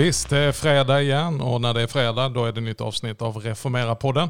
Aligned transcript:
visst, 0.00 0.28
det 0.28 0.38
är 0.38 0.52
fredag 0.52 1.02
igen 1.02 1.40
och 1.40 1.60
när 1.60 1.74
det 1.74 1.82
är 1.82 1.86
fredag 1.86 2.28
då 2.28 2.44
är 2.44 2.52
det 2.52 2.60
nytt 2.60 2.80
avsnitt 2.80 3.22
av 3.22 3.36
Reformera-podden. 3.36 4.28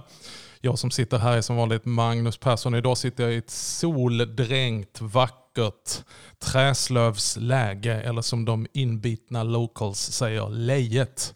Jag 0.61 0.79
som 0.79 0.91
sitter 0.91 1.19
här 1.19 1.37
är 1.37 1.41
som 1.41 1.57
vanligt 1.57 1.85
Magnus 1.85 2.37
Persson. 2.37 2.75
Idag 2.75 2.99
sitter 2.99 3.25
jag 3.25 3.33
i 3.33 3.37
ett 3.37 3.51
soldränkt, 3.51 5.01
vackert 5.01 6.05
träslövsläge 6.39 7.95
eller 7.95 8.23
som 8.23 8.45
de 8.45 8.67
inbitna 8.73 9.43
locals 9.43 9.99
säger, 9.99 10.49
lejet. 10.49 11.35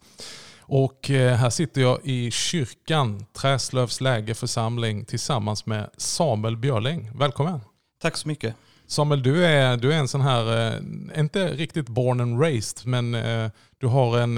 Och 0.61 1.11
eh, 1.11 1.37
här 1.37 1.51
sitter 1.51 1.81
jag 1.81 2.01
i 2.05 2.31
kyrkan, 2.31 3.27
Träslövs 3.33 4.01
läge 4.01 4.35
församling 4.35 5.05
tillsammans 5.05 5.67
med 5.67 5.91
Samuel 5.97 6.57
Björling. 6.57 7.11
Välkommen! 7.15 7.61
Tack 8.03 8.17
så 8.17 8.29
mycket. 8.29 8.55
Samuel, 8.95 9.23
du 9.23 9.45
är, 9.45 9.77
du 9.77 9.93
är 9.93 9.99
en 9.99 10.09
sån 10.09 10.21
här, 10.21 10.73
eh, 10.73 11.21
inte 11.21 11.49
riktigt 11.49 11.89
born 11.89 12.21
and 12.21 12.41
raised, 12.41 12.87
men 12.87 13.15
eh, 13.15 13.51
du 13.79 13.87
har, 13.87 14.19
en, 14.19 14.35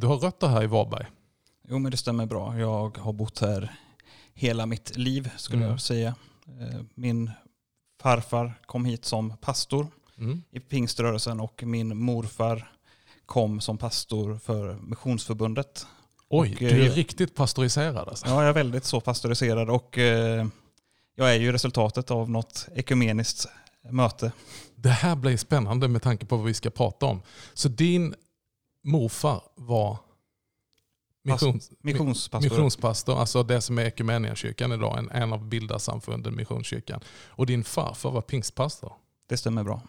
du 0.00 0.06
har 0.06 0.16
rötter 0.16 0.46
här 0.46 0.62
i 0.62 0.66
Varberg. 0.66 1.06
Jo 1.68 1.78
men 1.78 1.90
det 1.90 1.96
stämmer 1.96 2.26
bra. 2.26 2.58
Jag 2.58 2.98
har 2.98 3.12
bott 3.12 3.38
här 3.38 3.72
hela 4.34 4.66
mitt 4.66 4.96
liv 4.96 5.30
skulle 5.36 5.62
mm. 5.62 5.70
jag 5.70 5.80
säga. 5.80 6.14
Min 6.94 7.30
farfar 8.02 8.54
kom 8.66 8.84
hit 8.84 9.04
som 9.04 9.36
pastor 9.36 9.86
mm. 10.18 10.42
i 10.50 10.60
pingströrelsen 10.60 11.40
och 11.40 11.62
min 11.62 11.96
morfar 11.96 12.72
kom 13.26 13.60
som 13.60 13.78
pastor 13.78 14.38
för 14.44 14.74
Missionsförbundet. 14.74 15.86
Oj, 16.28 16.52
och, 16.52 16.58
du 16.58 16.84
är 16.84 16.90
eh, 16.90 16.94
riktigt 16.94 17.34
pastoriserad 17.34 18.08
alltså. 18.08 18.26
Ja, 18.26 18.40
jag 18.40 18.48
är 18.48 18.52
väldigt 18.52 18.84
så 18.84 19.00
pastoriserad 19.00 19.70
och 19.70 19.98
eh, 19.98 20.46
jag 21.16 21.34
är 21.34 21.38
ju 21.38 21.52
resultatet 21.52 22.10
av 22.10 22.30
något 22.30 22.68
ekumeniskt 22.74 23.48
möte. 23.82 24.32
Det 24.74 24.88
här 24.88 25.16
blir 25.16 25.36
spännande 25.36 25.88
med 25.88 26.02
tanke 26.02 26.26
på 26.26 26.36
vad 26.36 26.46
vi 26.46 26.54
ska 26.54 26.70
prata 26.70 27.06
om. 27.06 27.22
Så 27.54 27.68
din 27.68 28.14
morfar 28.84 29.42
var 29.54 29.98
missions, 31.22 31.70
missionspastor. 31.80 32.50
missionspastor, 32.50 33.18
alltså 33.18 33.42
det 33.42 33.60
som 33.60 33.78
är 33.78 33.82
Ekumeniakyrkan 33.82 34.72
idag, 34.72 34.98
en, 34.98 35.10
en 35.10 35.32
av 35.32 35.48
bildarsamfunden, 35.48 36.36
Missionskyrkan. 36.36 37.00
Och 37.26 37.46
din 37.46 37.64
farfar 37.64 38.10
var 38.10 38.22
pingstpastor. 38.22 38.92
Det 39.28 39.36
stämmer 39.36 39.64
bra. 39.64 39.82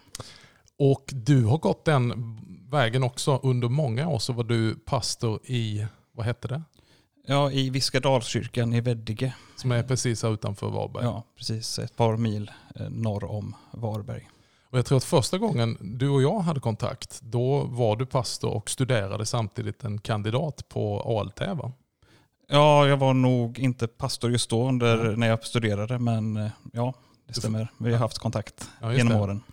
Och 0.77 1.09
du 1.13 1.45
har 1.45 1.57
gått 1.57 1.85
den 1.85 2.37
vägen 2.69 3.03
också. 3.03 3.39
Under 3.43 3.69
många 3.69 4.07
år 4.07 4.19
så 4.19 4.33
var 4.33 4.43
du 4.43 4.75
pastor 4.75 5.39
i, 5.43 5.85
vad 6.11 6.25
hette 6.25 6.47
det? 6.47 6.61
Ja, 7.25 7.51
i 7.51 7.69
Viskadalskyrkan 7.69 8.73
i 8.73 8.81
Veddige. 8.81 9.33
Som 9.55 9.71
är 9.71 9.83
precis 9.83 10.23
här 10.23 10.33
utanför 10.33 10.69
Varberg. 10.69 11.03
Ja, 11.03 11.23
precis. 11.37 11.79
Ett 11.79 11.95
par 11.95 12.17
mil 12.17 12.51
eh, 12.75 12.89
norr 12.89 13.23
om 13.23 13.55
Varberg. 13.71 14.29
Och 14.69 14.77
jag 14.77 14.85
tror 14.85 14.97
att 14.97 15.03
första 15.03 15.37
gången 15.37 15.77
du 15.81 16.09
och 16.09 16.21
jag 16.21 16.39
hade 16.39 16.59
kontakt, 16.59 17.21
då 17.21 17.63
var 17.63 17.95
du 17.95 18.05
pastor 18.05 18.49
och 18.49 18.69
studerade 18.69 19.25
samtidigt 19.25 19.83
en 19.83 19.99
kandidat 19.99 20.69
på 20.69 21.01
ALT 21.01 21.39
va? 21.57 21.71
Ja, 22.47 22.87
jag 22.87 22.97
var 22.97 23.13
nog 23.13 23.59
inte 23.59 23.87
pastor 23.87 24.31
just 24.31 24.49
då 24.49 24.67
under, 24.67 25.05
ja. 25.05 25.15
när 25.17 25.27
jag 25.27 25.43
studerade, 25.43 25.99
men 25.99 26.37
eh, 26.37 26.51
ja, 26.73 26.93
det 27.27 27.33
stämmer. 27.33 27.67
Vi 27.77 27.91
har 27.91 27.99
haft 27.99 28.19
kontakt 28.19 28.69
ja, 28.81 28.93
genom 28.93 29.13
det. 29.13 29.19
åren. 29.19 29.43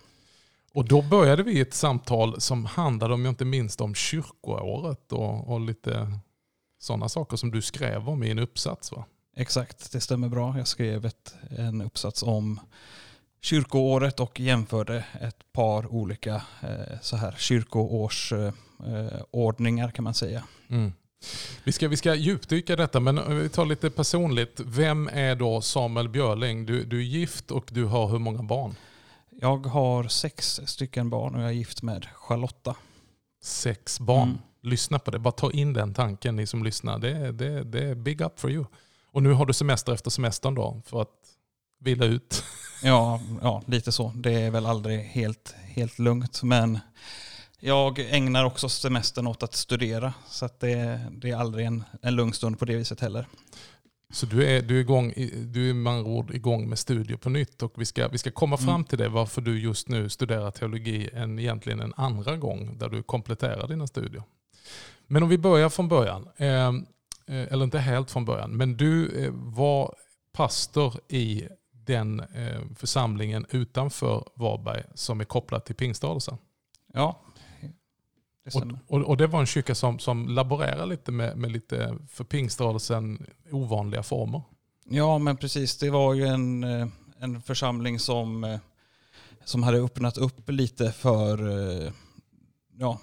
Och 0.73 0.85
då 0.85 1.01
började 1.01 1.43
vi 1.43 1.61
ett 1.61 1.73
samtal 1.73 2.41
som 2.41 2.65
handlade, 2.65 3.13
om 3.13 3.25
jag 3.25 3.31
inte 3.31 3.45
minst 3.45 3.81
om 3.81 3.95
kyrkoåret 3.95 5.11
och, 5.11 5.53
och 5.53 5.59
lite 5.59 6.19
sådana 6.79 7.09
saker 7.09 7.37
som 7.37 7.51
du 7.51 7.61
skrev 7.61 8.09
om 8.09 8.23
i 8.23 8.31
en 8.31 8.39
uppsats 8.39 8.91
va? 8.91 9.05
Exakt, 9.35 9.91
det 9.91 10.01
stämmer 10.01 10.29
bra. 10.29 10.57
Jag 10.57 10.67
skrev 10.67 11.05
ett, 11.05 11.35
en 11.57 11.81
uppsats 11.81 12.23
om 12.23 12.59
kyrkoåret 13.41 14.19
och 14.19 14.39
jämförde 14.39 15.05
ett 15.21 15.51
par 15.51 15.93
olika 15.93 16.35
eh, 16.61 16.99
så 17.01 17.17
här 17.17 17.35
kyrkoårsordningar 17.37 19.87
eh, 19.87 19.91
kan 19.91 20.03
man 20.03 20.13
säga. 20.13 20.43
Mm. 20.69 20.93
Vi 21.63 21.71
ska, 21.71 21.87
vi 21.87 21.97
ska 21.97 22.15
djupdyka 22.15 22.75
detta, 22.75 22.99
men 22.99 23.41
vi 23.41 23.49
tar 23.49 23.65
lite 23.65 23.89
personligt. 23.89 24.61
Vem 24.65 25.09
är 25.13 25.35
då 25.35 25.61
Samuel 25.61 26.09
Björling? 26.09 26.65
Du, 26.65 26.83
du 26.83 26.97
är 26.97 27.03
gift 27.03 27.51
och 27.51 27.69
du 27.71 27.85
har 27.85 28.07
hur 28.07 28.19
många 28.19 28.43
barn? 28.43 28.75
Jag 29.41 29.65
har 29.65 30.07
sex 30.07 30.61
stycken 30.65 31.09
barn 31.09 31.35
och 31.35 31.41
jag 31.41 31.49
är 31.49 31.53
gift 31.53 31.81
med 31.81 32.07
Charlotta. 32.13 32.75
Sex 33.43 33.99
barn. 33.99 34.29
Mm. 34.29 34.41
Lyssna 34.61 34.99
på 34.99 35.11
det. 35.11 35.19
Bara 35.19 35.31
ta 35.31 35.51
in 35.51 35.73
den 35.73 35.93
tanken 35.93 36.35
ni 36.35 36.47
som 36.47 36.63
lyssnar. 36.63 36.99
Det, 36.99 37.31
det, 37.31 37.63
det 37.63 37.83
är 37.83 37.95
big 37.95 38.21
up 38.21 38.39
for 38.39 38.51
you. 38.51 38.65
Och 39.11 39.23
nu 39.23 39.33
har 39.33 39.45
du 39.45 39.53
semester 39.53 39.93
efter 39.93 40.09
semestern 40.09 40.55
då 40.55 40.81
för 40.85 41.01
att 41.01 41.15
vila 41.79 42.05
ut. 42.05 42.43
Ja, 42.83 43.21
ja 43.41 43.61
lite 43.65 43.91
så. 43.91 44.11
Det 44.15 44.31
är 44.31 44.51
väl 44.51 44.65
aldrig 44.65 44.99
helt, 44.99 45.55
helt 45.63 45.99
lugnt. 45.99 46.43
Men 46.43 46.79
jag 47.59 47.99
ägnar 47.99 48.45
också 48.45 48.69
semestern 48.69 49.27
åt 49.27 49.43
att 49.43 49.53
studera. 49.53 50.13
Så 50.27 50.45
att 50.45 50.59
det, 50.59 50.99
det 51.11 51.29
är 51.29 51.35
aldrig 51.35 51.65
en, 51.65 51.83
en 52.01 52.15
lugn 52.15 52.33
stund 52.33 52.59
på 52.59 52.65
det 52.65 52.75
viset 52.75 52.99
heller. 52.99 53.27
Så 54.13 54.25
du 54.25 54.45
är, 54.45 54.61
du 54.61 54.77
är, 54.77 54.81
igång, 54.81 55.13
du 55.45 55.69
är 55.69 55.73
med 55.73 55.93
andra 55.93 56.11
ord 56.11 56.35
igång 56.35 56.69
med 56.69 56.79
studier 56.79 57.17
på 57.17 57.29
nytt 57.29 57.63
och 57.63 57.73
vi 57.75 57.85
ska, 57.85 58.07
vi 58.07 58.17
ska 58.17 58.31
komma 58.31 58.57
fram 58.57 58.69
mm. 58.69 58.83
till 58.83 58.97
det 58.97 59.09
varför 59.09 59.41
du 59.41 59.59
just 59.59 59.89
nu 59.89 60.09
studerar 60.09 60.51
teologi 60.51 61.09
en, 61.13 61.39
egentligen 61.39 61.79
en 61.79 61.93
andra 61.97 62.37
gång 62.37 62.77
där 62.77 62.89
du 62.89 63.03
kompletterar 63.03 63.67
dina 63.67 63.87
studier. 63.87 64.23
Men 65.07 65.23
om 65.23 65.29
vi 65.29 65.37
börjar 65.37 65.69
från 65.69 65.87
början, 65.87 66.29
ehm, 66.37 66.85
eh, 67.27 67.53
eller 67.53 67.63
inte 67.63 67.79
helt 67.79 68.11
från 68.11 68.25
början, 68.25 68.51
men 68.51 68.77
du 68.77 69.23
eh, 69.25 69.31
var 69.33 69.95
pastor 70.31 70.93
i 71.07 71.47
den 71.71 72.19
eh, 72.19 72.61
församlingen 72.75 73.45
utanför 73.49 74.23
Varberg 74.35 74.83
som 74.95 75.19
är 75.19 75.25
kopplad 75.25 75.65
till 75.65 75.75
pingströrelsen. 75.75 76.37
Ja, 76.93 77.21
och, 78.53 78.63
och, 78.87 79.01
och, 79.01 79.17
det 79.17 79.27
var 79.27 79.39
en 79.39 79.45
kyrka 79.45 79.75
som, 79.75 79.99
som 79.99 80.27
laborerar 80.27 80.85
lite 80.85 81.11
med, 81.11 81.37
med 81.37 81.51
lite 81.51 81.97
för 82.07 82.23
pingströrelsen 82.23 83.25
ovanliga 83.51 84.03
former. 84.03 84.41
Ja 84.89 85.17
men 85.17 85.37
precis, 85.37 85.77
det 85.77 85.89
var 85.89 86.13
ju 86.13 86.25
en, 86.25 86.63
eh, 86.63 86.87
en 87.19 87.41
församling 87.41 87.99
som, 87.99 88.43
eh, 88.43 88.59
som 89.45 89.63
hade 89.63 89.77
öppnat 89.77 90.17
upp 90.17 90.49
lite 90.49 90.91
för 90.91 91.49
eh, 91.49 91.91
ja, 92.77 92.99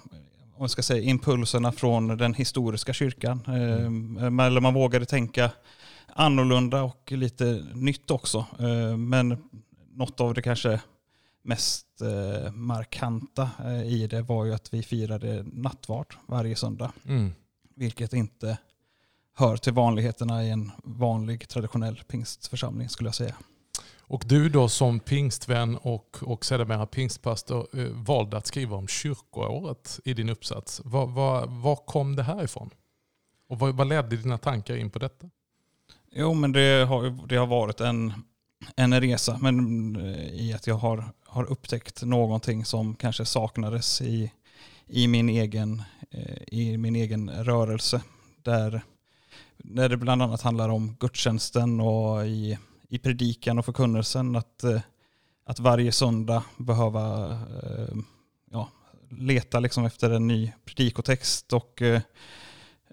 om 0.57 0.63
jag 0.63 0.69
ska 0.69 0.81
säga, 0.81 1.01
impulserna 1.01 1.71
från 1.71 2.07
den 2.07 2.33
historiska 2.33 2.93
kyrkan. 2.93 3.43
Mm. 3.47 4.39
Eller 4.39 4.61
man 4.61 4.73
vågade 4.73 5.05
tänka 5.05 5.51
annorlunda 6.13 6.83
och 6.83 7.11
lite 7.11 7.65
nytt 7.73 8.11
också. 8.11 8.45
Men 8.97 9.37
något 9.93 10.19
av 10.19 10.33
det 10.33 10.41
kanske 10.41 10.81
mest 11.47 12.01
eh, 12.01 12.51
markanta 12.51 13.49
eh, 13.65 13.83
i 13.83 14.07
det 14.07 14.21
var 14.21 14.45
ju 14.45 14.53
att 14.53 14.73
vi 14.73 14.83
firade 14.83 15.43
nattvard 15.53 16.15
varje 16.25 16.55
söndag. 16.55 16.91
Mm. 17.05 17.31
Vilket 17.75 18.13
inte 18.13 18.57
hör 19.35 19.57
till 19.57 19.73
vanligheterna 19.73 20.43
i 20.43 20.49
en 20.49 20.71
vanlig 20.83 21.49
traditionell 21.49 22.03
pingstförsamling 22.07 22.89
skulle 22.89 23.07
jag 23.07 23.15
säga. 23.15 23.35
Och 24.09 24.23
du 24.25 24.49
då 24.49 24.69
som 24.69 24.99
pingstvän 24.99 25.77
och, 25.77 26.17
och 26.21 26.45
sedermera 26.45 26.85
pingstpastor 26.85 27.67
eh, 27.79 27.85
valde 27.85 28.37
att 28.37 28.47
skriva 28.47 28.75
om 28.75 28.87
kyrkoåret 28.87 29.99
i 30.05 30.13
din 30.13 30.29
uppsats. 30.29 30.81
Var, 30.85 31.07
var, 31.07 31.47
var 31.47 31.75
kom 31.75 32.15
det 32.15 32.23
här 32.23 32.43
ifrån? 32.43 32.69
Och 33.49 33.59
vad, 33.59 33.75
vad 33.75 33.87
ledde 33.87 34.17
dina 34.17 34.37
tankar 34.37 34.75
in 34.75 34.89
på 34.89 34.99
detta? 34.99 35.29
Jo 36.11 36.33
men 36.33 36.51
det 36.51 36.85
har, 36.87 37.27
det 37.27 37.35
har 37.35 37.47
varit 37.47 37.81
en, 37.81 38.13
en 38.75 39.01
resa 39.01 39.37
men 39.41 39.95
eh, 39.95 40.29
i 40.33 40.53
att 40.53 40.67
jag 40.67 40.75
har 40.75 41.13
har 41.27 41.51
upptäckt 41.51 42.03
någonting 42.03 42.65
som 42.65 42.95
kanske 42.95 43.25
saknades 43.25 44.01
i, 44.01 44.31
i, 44.87 45.07
min, 45.07 45.29
egen, 45.29 45.81
eh, 46.11 46.37
i 46.47 46.77
min 46.77 46.95
egen 46.95 47.29
rörelse. 47.29 48.01
Där, 48.43 48.81
där 49.57 49.89
det 49.89 49.97
bland 49.97 50.21
annat 50.21 50.41
handlar 50.41 50.69
om 50.69 50.95
gudstjänsten 50.99 51.81
och 51.81 52.27
i, 52.27 52.57
i 52.89 52.99
predikan 52.99 53.59
och 53.59 53.65
förkunnelsen. 53.65 54.35
Att, 54.35 54.63
eh, 54.63 54.81
att 55.45 55.59
varje 55.59 55.91
söndag 55.91 56.43
behöva 56.57 57.31
eh, 57.31 57.95
ja, 58.51 58.69
leta 59.09 59.59
liksom 59.59 59.85
efter 59.85 60.09
en 60.09 60.27
ny 60.27 60.51
predikotext 60.65 61.53
och 61.53 61.81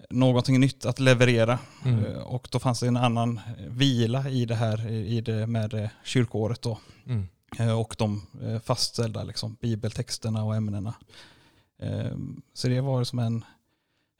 någonting 0.09 0.59
nytt 0.59 0.85
att 0.85 0.99
leverera. 0.99 1.59
Mm. 1.85 2.17
Och 2.17 2.47
då 2.51 2.59
fanns 2.59 2.79
det 2.79 2.87
en 2.87 2.97
annan 2.97 3.39
vila 3.67 4.29
i 4.29 4.45
det 4.45 4.55
här 4.55 4.91
i 4.91 5.21
det 5.21 5.47
med 5.47 5.89
kyrkoåret. 6.03 6.61
Då. 6.61 6.79
Mm. 7.05 7.27
Eh, 7.59 7.79
och 7.79 7.95
de 7.97 8.27
eh, 8.43 8.59
fastställda 8.59 9.23
liksom, 9.23 9.57
bibeltexterna 9.61 10.43
och 10.43 10.55
ämnena. 10.55 10.93
Så 12.53 12.67
det 12.67 12.81
var 12.81 13.03
som 13.03 13.19
en, 13.19 13.45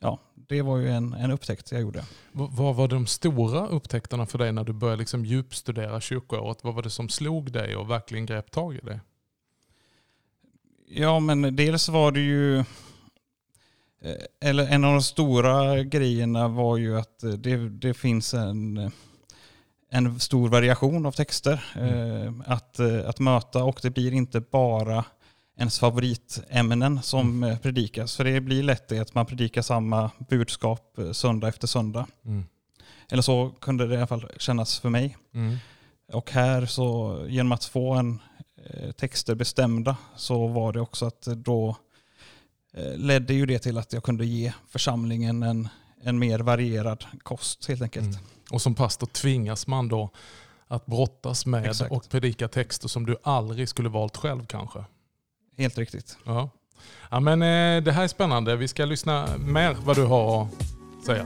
ja, 0.05 0.19
det 0.35 0.61
var 0.61 0.77
ju 0.77 0.89
en, 0.89 1.13
en 1.13 1.31
upptäckt 1.31 1.71
jag 1.71 1.81
gjorde. 1.81 2.05
Vad 2.31 2.75
var 2.75 2.87
de 2.87 3.07
stora 3.07 3.67
upptäckterna 3.67 4.25
för 4.25 4.37
dig 4.37 4.51
när 4.51 4.63
du 4.63 4.73
började 4.73 4.99
liksom 4.99 5.25
djupstudera 5.25 6.01
kyrkoåret? 6.01 6.63
Vad 6.63 6.73
var 6.73 6.83
det 6.83 6.89
som 6.89 7.09
slog 7.09 7.51
dig 7.51 7.75
och 7.75 7.89
verkligen 7.89 8.25
grep 8.25 8.51
tag 8.51 8.75
i 8.75 8.79
det? 8.83 8.99
Ja, 10.87 11.19
men 11.19 11.55
dels 11.55 11.89
var 11.89 12.11
det 12.11 12.19
ju, 12.19 12.59
eh, 12.59 12.65
eller 14.41 14.67
en 14.67 14.83
av 14.83 14.93
de 14.93 15.01
stora 15.01 15.83
grejerna 15.83 16.47
var 16.47 16.77
ju 16.77 16.99
att 16.99 17.19
det, 17.19 17.69
det 17.69 17.93
finns 17.93 18.33
en 18.33 18.91
en 19.89 20.19
stor 20.19 20.49
variation 20.49 21.05
av 21.05 21.11
texter 21.11 21.65
mm. 21.75 22.41
Eh, 22.41 22.51
att, 22.51 22.79
eh, 22.79 23.09
att 23.09 23.19
möta 23.19 23.63
och 23.63 23.79
det 23.81 23.89
blir 23.89 24.13
inte 24.13 24.39
bara 24.39 25.05
ens 25.57 25.79
favoritämnen 25.79 27.01
som 27.01 27.43
mm. 27.43 27.59
predikas. 27.59 28.15
För 28.15 28.23
det 28.23 28.41
blir 28.41 28.63
lätt 28.63 28.87
det 28.87 28.99
att 28.99 29.15
man 29.15 29.25
predikar 29.25 29.61
samma 29.61 30.11
budskap 30.29 30.99
söndag 31.11 31.47
efter 31.47 31.67
söndag. 31.67 32.07
Mm. 32.25 32.45
Eller 33.11 33.21
så 33.21 33.51
kunde 33.61 33.87
det 33.87 33.93
i 33.93 33.97
alla 33.97 34.07
fall 34.07 34.31
kännas 34.37 34.79
för 34.79 34.89
mig. 34.89 35.17
Mm. 35.33 35.57
Och 36.13 36.31
här 36.31 36.65
så 36.65 37.19
genom 37.29 37.51
att 37.51 37.65
få 37.65 37.93
en 37.93 38.21
eh, 38.65 38.91
texter 38.91 39.35
bestämda 39.35 39.97
så 40.15 40.47
var 40.47 40.73
det 40.73 40.81
också 40.81 41.05
att 41.05 41.21
då 41.21 41.77
eh, 42.73 42.97
ledde 42.97 43.33
ju 43.33 43.45
det 43.45 43.59
till 43.59 43.77
att 43.77 43.93
jag 43.93 44.03
kunde 44.03 44.25
ge 44.25 44.53
församlingen 44.69 45.43
en, 45.43 45.69
en 46.01 46.19
mer 46.19 46.39
varierad 46.39 47.05
kost 47.23 47.67
helt 47.67 47.81
enkelt. 47.81 48.05
Mm. 48.05 48.25
Och 48.51 48.61
som 48.61 48.75
pastor 48.75 49.07
tvingas 49.07 49.67
man 49.67 49.87
då 49.87 50.09
att 50.67 50.85
brottas 50.85 51.45
med 51.45 51.65
Exakt. 51.65 51.91
och 51.91 52.09
predika 52.09 52.47
texter 52.47 52.87
som 52.87 53.05
du 53.05 53.17
aldrig 53.23 53.69
skulle 53.69 53.89
valt 53.89 54.17
själv 54.17 54.45
kanske. 54.45 54.85
Helt 55.57 55.77
riktigt. 55.77 56.17
Ja. 56.23 56.49
Ja, 57.09 57.19
men, 57.19 57.41
eh, 57.41 57.83
det 57.83 57.91
här 57.91 58.03
är 58.03 58.07
spännande. 58.07 58.55
Vi 58.55 58.67
ska 58.67 58.85
lyssna 58.85 59.27
mer 59.37 59.77
vad 59.85 59.95
du 59.95 60.03
har 60.03 60.47
att 60.99 61.05
säga. 61.05 61.25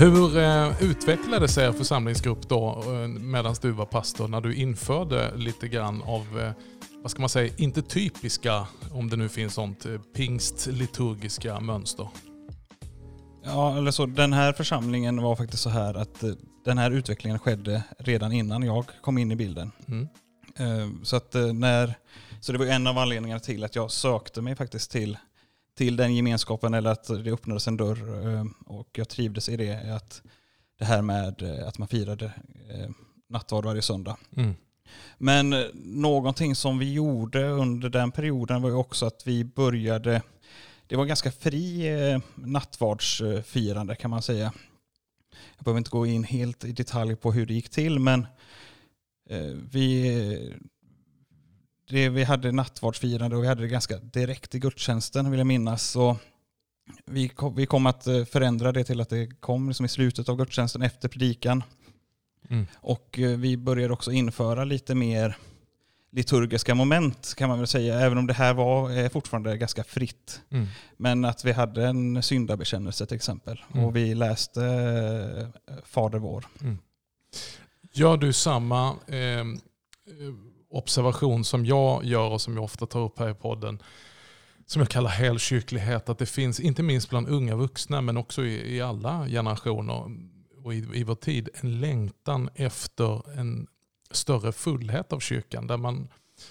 Hur 0.00 0.38
utvecklades 0.38 0.80
utvecklade 0.80 1.48
sig 1.48 1.66
er 1.66 1.72
församlingsgrupp 1.72 2.48
då 2.48 2.82
eh, 2.86 3.08
medan 3.08 3.54
du 3.62 3.70
var 3.70 3.86
pastor 3.86 4.28
när 4.28 4.40
du 4.40 4.54
införde 4.54 5.36
lite 5.36 5.68
grann 5.68 6.02
av, 6.02 6.52
vad 7.02 7.10
ska 7.10 7.20
man 7.20 7.28
säga, 7.28 7.54
inte 7.56 7.82
typiska, 7.82 8.66
om 8.92 9.10
det 9.10 9.16
nu 9.16 9.28
finns 9.28 9.54
sånt, 9.54 9.86
pingstliturgiska 10.14 11.60
mönster? 11.60 12.08
Ja, 13.44 13.76
eller 13.76 13.90
så, 13.90 14.06
den 14.06 14.32
här 14.32 14.52
församlingen 14.52 15.22
var 15.22 15.36
faktiskt 15.36 15.62
så 15.62 15.70
här 15.70 15.94
att 15.94 16.24
den 16.64 16.78
här 16.78 16.90
utvecklingen 16.90 17.38
skedde 17.38 17.82
redan 17.98 18.32
innan 18.32 18.62
jag 18.62 18.84
kom 19.02 19.18
in 19.18 19.32
i 19.32 19.36
bilden. 19.36 19.72
Mm. 19.88 20.08
Så, 21.04 21.16
att 21.16 21.34
när, 21.54 21.94
så 22.40 22.52
det 22.52 22.58
var 22.58 22.66
en 22.66 22.86
av 22.86 22.98
anledningarna 22.98 23.40
till 23.40 23.64
att 23.64 23.76
jag 23.76 23.90
sökte 23.90 24.40
mig 24.40 24.56
faktiskt 24.56 24.90
till 24.90 25.18
till 25.80 25.96
den 25.96 26.14
gemenskapen 26.14 26.74
eller 26.74 26.90
att 26.90 27.24
det 27.24 27.32
öppnades 27.32 27.68
en 27.68 27.76
dörr 27.76 28.28
eh, 28.28 28.44
och 28.66 28.88
jag 28.92 29.08
trivdes 29.08 29.48
i 29.48 29.56
det. 29.56 29.94
Att 29.96 30.22
det 30.78 30.84
här 30.84 31.02
med 31.02 31.42
eh, 31.42 31.68
att 31.68 31.78
man 31.78 31.88
firade 31.88 32.24
eh, 32.70 32.90
nattvard 33.28 33.64
varje 33.64 33.82
söndag. 33.82 34.16
Mm. 34.36 34.54
Men 35.18 35.50
någonting 35.84 36.54
som 36.54 36.78
vi 36.78 36.92
gjorde 36.92 37.48
under 37.48 37.88
den 37.88 38.10
perioden 38.10 38.62
var 38.62 38.68
ju 38.68 38.76
också 38.76 39.06
att 39.06 39.22
vi 39.26 39.44
började, 39.44 40.22
det 40.86 40.96
var 40.96 41.04
ganska 41.04 41.32
fri 41.32 41.88
eh, 41.88 42.20
nattvardsfirande 42.34 43.96
kan 43.96 44.10
man 44.10 44.22
säga. 44.22 44.52
Jag 45.56 45.64
behöver 45.64 45.78
inte 45.78 45.90
gå 45.90 46.06
in 46.06 46.24
helt 46.24 46.64
i 46.64 46.72
detalj 46.72 47.16
på 47.16 47.32
hur 47.32 47.46
det 47.46 47.54
gick 47.54 47.68
till 47.68 47.98
men 47.98 48.26
eh, 49.30 49.56
vi 49.72 50.54
det, 51.90 52.08
vi 52.08 52.24
hade 52.24 52.52
nattvardsfirande 52.52 53.36
och 53.36 53.42
vi 53.42 53.48
hade 53.48 53.62
det 53.62 53.68
ganska 53.68 53.98
direkt 53.98 54.54
i 54.54 54.58
gudstjänsten 54.58 55.30
vill 55.30 55.38
jag 55.38 55.46
minnas. 55.46 55.90
Så 55.90 56.16
vi, 57.04 57.28
kom, 57.28 57.54
vi 57.54 57.66
kom 57.66 57.86
att 57.86 58.06
eh, 58.06 58.24
förändra 58.24 58.72
det 58.72 58.84
till 58.84 59.00
att 59.00 59.08
det 59.08 59.26
kom 59.40 59.68
liksom 59.68 59.86
i 59.86 59.88
slutet 59.88 60.28
av 60.28 60.36
gudstjänsten 60.36 60.82
efter 60.82 61.08
predikan. 61.08 61.62
Mm. 62.50 62.66
Och 62.74 63.18
eh, 63.18 63.38
vi 63.38 63.56
började 63.56 63.92
också 63.92 64.12
införa 64.12 64.64
lite 64.64 64.94
mer 64.94 65.36
liturgiska 66.12 66.74
moment 66.74 67.34
kan 67.36 67.48
man 67.48 67.58
väl 67.58 67.66
säga, 67.66 68.00
även 68.00 68.18
om 68.18 68.26
det 68.26 68.32
här 68.32 68.54
var 68.54 69.08
fortfarande 69.08 69.56
ganska 69.56 69.84
fritt. 69.84 70.40
Mm. 70.50 70.66
Men 70.96 71.24
att 71.24 71.44
vi 71.44 71.52
hade 71.52 71.86
en 71.86 72.22
syndabekännelse 72.22 73.06
till 73.06 73.16
exempel 73.16 73.62
mm. 73.74 73.84
och 73.84 73.96
vi 73.96 74.14
läste 74.14 74.64
eh, 75.68 75.74
Fader 75.84 76.18
vår. 76.18 76.46
Mm. 76.60 76.78
Gör 77.92 78.16
du 78.16 78.32
samma 78.32 78.88
eh, 78.88 79.44
observation 80.70 81.44
som 81.44 81.66
jag 81.66 82.04
gör 82.04 82.28
och 82.28 82.40
som 82.40 82.54
jag 82.54 82.64
ofta 82.64 82.86
tar 82.86 83.00
upp 83.00 83.18
här 83.18 83.30
i 83.30 83.34
podden 83.34 83.82
som 84.66 84.80
jag 84.80 84.88
kallar 84.88 85.10
helkyrklighet, 85.10 86.08
att 86.08 86.18
det 86.18 86.26
finns, 86.26 86.60
inte 86.60 86.82
minst 86.82 87.10
bland 87.10 87.28
unga 87.28 87.56
vuxna, 87.56 88.00
men 88.00 88.16
också 88.16 88.44
i, 88.44 88.76
i 88.76 88.80
alla 88.80 89.26
generationer 89.26 90.04
och 90.64 90.74
i, 90.74 90.88
i 90.94 91.04
vår 91.04 91.14
tid, 91.14 91.48
en 91.54 91.80
längtan 91.80 92.50
efter 92.54 93.38
en 93.38 93.66
större 94.10 94.52
fullhet 94.52 95.12
av 95.12 95.20
kyrkan. 95.20 95.66
Där 95.66 95.76
man 95.76 96.08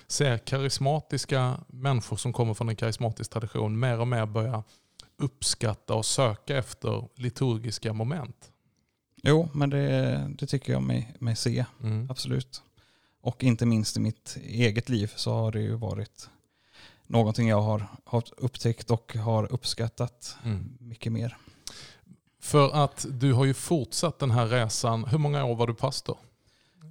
ser 0.07 0.37
karismatiska 0.37 1.59
människor 1.67 2.17
som 2.17 2.33
kommer 2.33 2.53
från 2.53 2.69
en 2.69 2.75
karismatisk 2.75 3.31
tradition 3.31 3.79
mer 3.79 3.99
och 3.99 4.07
mer 4.07 4.25
börja 4.25 4.63
uppskatta 5.17 5.93
och 5.93 6.05
söka 6.05 6.57
efter 6.57 7.07
liturgiska 7.15 7.93
moment. 7.93 8.51
Jo, 9.23 9.49
men 9.53 9.69
det, 9.69 10.31
det 10.39 10.47
tycker 10.47 10.73
jag 10.73 10.83
mig, 10.83 11.15
mig 11.19 11.35
se. 11.35 11.65
Mm. 11.83 12.07
Absolut. 12.09 12.63
Och 13.21 13.43
inte 13.43 13.65
minst 13.65 13.97
i 13.97 13.99
mitt 13.99 14.37
eget 14.43 14.89
liv 14.89 15.11
så 15.15 15.33
har 15.33 15.51
det 15.51 15.61
ju 15.61 15.75
varit 15.75 16.29
någonting 17.07 17.47
jag 17.47 17.61
har, 17.61 17.87
har 18.03 18.23
upptäckt 18.37 18.91
och 18.91 19.15
har 19.15 19.53
uppskattat 19.53 20.37
mm. 20.43 20.77
mycket 20.79 21.11
mer. 21.11 21.37
För 22.39 22.83
att 22.83 23.05
du 23.09 23.33
har 23.33 23.45
ju 23.45 23.53
fortsatt 23.53 24.19
den 24.19 24.31
här 24.31 24.47
resan. 24.47 25.05
Hur 25.05 25.17
många 25.17 25.45
år 25.45 25.55
var 25.55 25.67
du 25.67 25.73
pastor? 25.73 26.17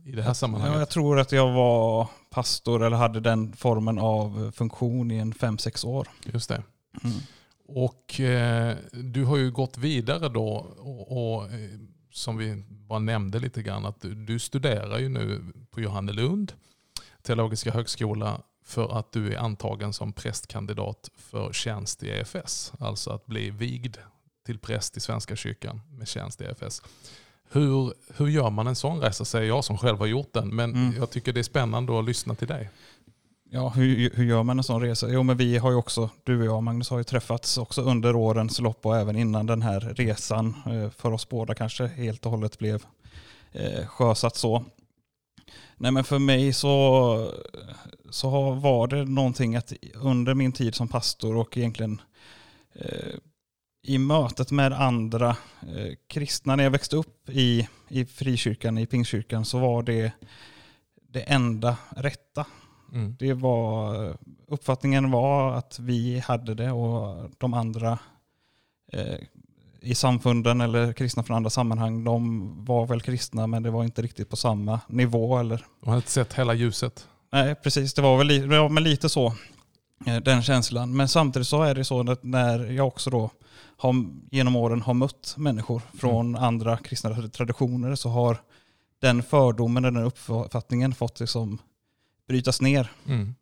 I 0.04 0.12
det 0.12 0.22
här 0.22 0.34
sammanhanget? 0.34 0.74
Ja, 0.74 0.78
jag 0.78 0.90
tror 0.90 1.18
att 1.18 1.32
jag 1.32 1.52
var 1.52 2.08
pastor 2.30 2.82
eller 2.82 2.96
hade 2.96 3.20
den 3.20 3.52
formen 3.52 3.98
av 3.98 4.52
funktion 4.54 5.10
i 5.10 5.16
en 5.16 5.34
fem 5.34 5.58
sex 5.58 5.84
år. 5.84 6.08
Just 6.24 6.48
det. 6.48 6.62
Mm. 7.04 7.16
Och 7.68 8.20
eh, 8.20 8.76
du 8.92 9.24
har 9.24 9.36
ju 9.36 9.50
gått 9.50 9.78
vidare 9.78 10.28
då 10.28 10.48
och, 10.78 11.34
och 11.34 11.44
eh, 11.52 11.70
som 12.12 12.36
vi 12.36 12.64
bara 12.68 12.98
nämnde 12.98 13.38
lite 13.38 13.62
grann, 13.62 13.86
att 13.86 14.00
du, 14.00 14.14
du 14.14 14.38
studerar 14.38 14.98
ju 14.98 15.08
nu 15.08 15.44
på 15.70 15.80
Johannelund, 15.80 16.52
Teologiska 17.22 17.72
högskola, 17.72 18.40
för 18.64 18.98
att 18.98 19.12
du 19.12 19.32
är 19.32 19.38
antagen 19.38 19.92
som 19.92 20.12
prästkandidat 20.12 21.10
för 21.16 21.52
tjänst 21.52 22.02
i 22.02 22.08
EFS. 22.08 22.72
Alltså 22.80 23.10
att 23.10 23.26
bli 23.26 23.50
vigd 23.50 23.96
till 24.48 24.58
präst 24.58 24.96
i 24.96 25.00
Svenska 25.00 25.36
kyrkan 25.36 25.80
med 25.90 26.08
tjänst 26.08 26.40
i 26.40 26.44
EFS. 26.44 26.82
Hur, 27.50 27.92
hur 28.16 28.28
gör 28.28 28.50
man 28.50 28.66
en 28.66 28.76
sån 28.76 29.00
resa, 29.00 29.24
säger 29.24 29.48
jag 29.48 29.64
som 29.64 29.78
själv 29.78 29.98
har 29.98 30.06
gjort 30.06 30.32
den. 30.32 30.48
Men 30.56 30.74
mm. 30.74 30.94
jag 30.96 31.10
tycker 31.10 31.32
det 31.32 31.40
är 31.40 31.44
spännande 31.44 31.98
att 31.98 32.04
lyssna 32.04 32.34
till 32.34 32.48
dig. 32.48 32.70
Ja, 33.50 33.68
hur, 33.68 34.10
hur 34.14 34.24
gör 34.24 34.42
man 34.42 34.58
en 34.58 34.64
sån 34.64 34.82
resa? 34.82 35.08
Jo, 35.10 35.22
men 35.22 35.36
vi 35.36 35.58
har 35.58 35.70
ju 35.70 35.76
också, 35.76 36.10
du 36.24 36.40
och 36.40 36.46
jag 36.46 36.62
Magnus 36.62 36.90
har 36.90 36.98
ju 36.98 37.04
träffats 37.04 37.58
också 37.58 37.82
under 37.82 38.16
årens 38.16 38.60
lopp 38.60 38.86
och 38.86 38.96
även 38.96 39.16
innan 39.16 39.46
den 39.46 39.62
här 39.62 39.80
resan 39.80 40.54
eh, 40.66 40.90
för 40.90 41.12
oss 41.12 41.28
båda 41.28 41.54
kanske 41.54 41.86
helt 41.86 42.26
och 42.26 42.32
hållet 42.32 42.58
blev 42.58 42.82
eh, 43.52 43.86
sjösatt 43.86 44.36
så. 44.36 44.64
Nej 45.76 45.92
men 45.92 46.04
för 46.04 46.18
mig 46.18 46.52
så, 46.52 47.32
så 48.10 48.50
var 48.50 48.86
det 48.86 49.04
någonting 49.04 49.56
att 49.56 49.72
under 49.94 50.34
min 50.34 50.52
tid 50.52 50.74
som 50.74 50.88
pastor 50.88 51.36
och 51.36 51.56
egentligen 51.56 52.00
eh, 52.74 53.14
i 53.88 53.98
mötet 53.98 54.50
med 54.50 54.72
andra 54.72 55.28
eh, 55.62 55.94
kristna 56.06 56.56
när 56.56 56.64
jag 56.64 56.70
växte 56.70 56.96
upp 56.96 57.28
i, 57.28 57.68
i 57.88 58.04
frikyrkan, 58.04 58.78
i 58.78 58.86
pingstkyrkan 58.86 59.44
så 59.44 59.58
var 59.58 59.82
det 59.82 60.12
det 61.12 61.20
enda 61.20 61.76
rätta 61.96 62.46
Mm. 62.92 63.16
Det 63.18 63.32
var, 63.32 64.16
uppfattningen 64.46 65.10
var 65.10 65.54
att 65.54 65.78
vi 65.78 66.18
hade 66.18 66.54
det 66.54 66.70
och 66.70 67.30
de 67.38 67.54
andra 67.54 67.98
eh, 68.92 69.14
i 69.80 69.94
samfunden 69.94 70.60
eller 70.60 70.92
kristna 70.92 71.22
från 71.22 71.36
andra 71.36 71.50
sammanhang, 71.50 72.04
de 72.04 72.52
var 72.64 72.86
väl 72.86 73.00
kristna 73.00 73.46
men 73.46 73.62
det 73.62 73.70
var 73.70 73.84
inte 73.84 74.02
riktigt 74.02 74.30
på 74.30 74.36
samma 74.36 74.80
nivå. 74.86 75.38
Eller... 75.38 75.64
De 75.80 75.88
hade 75.88 75.98
inte 75.98 76.10
sett 76.10 76.32
hela 76.32 76.54
ljuset. 76.54 77.08
Nej, 77.32 77.54
precis. 77.54 77.94
Det 77.94 78.02
var 78.02 78.18
väl 78.18 78.26
li 78.26 78.46
var 78.46 78.80
lite 78.80 79.08
så, 79.08 79.26
eh, 80.06 80.16
den 80.16 80.42
känslan. 80.42 80.96
Men 80.96 81.08
samtidigt 81.08 81.48
så 81.48 81.62
är 81.62 81.74
det 81.74 81.84
så 81.84 82.10
att 82.10 82.22
när 82.22 82.70
jag 82.70 82.86
också 82.86 83.10
då 83.10 83.30
har, 83.78 83.94
genom 84.30 84.56
åren 84.56 84.82
har 84.82 84.94
mött 84.94 85.34
människor 85.36 85.82
från 85.94 86.28
mm. 86.28 86.42
andra 86.42 86.76
kristna 86.76 87.28
traditioner 87.28 87.94
så 87.94 88.08
har 88.08 88.36
den 88.98 89.22
fördomen, 89.22 89.82
den 89.82 89.96
uppfattningen 89.96 90.94
fått 90.94 91.20
liksom 91.20 91.58
brytas 92.28 92.60
ner. 92.60 92.92
Mm. 93.06 93.34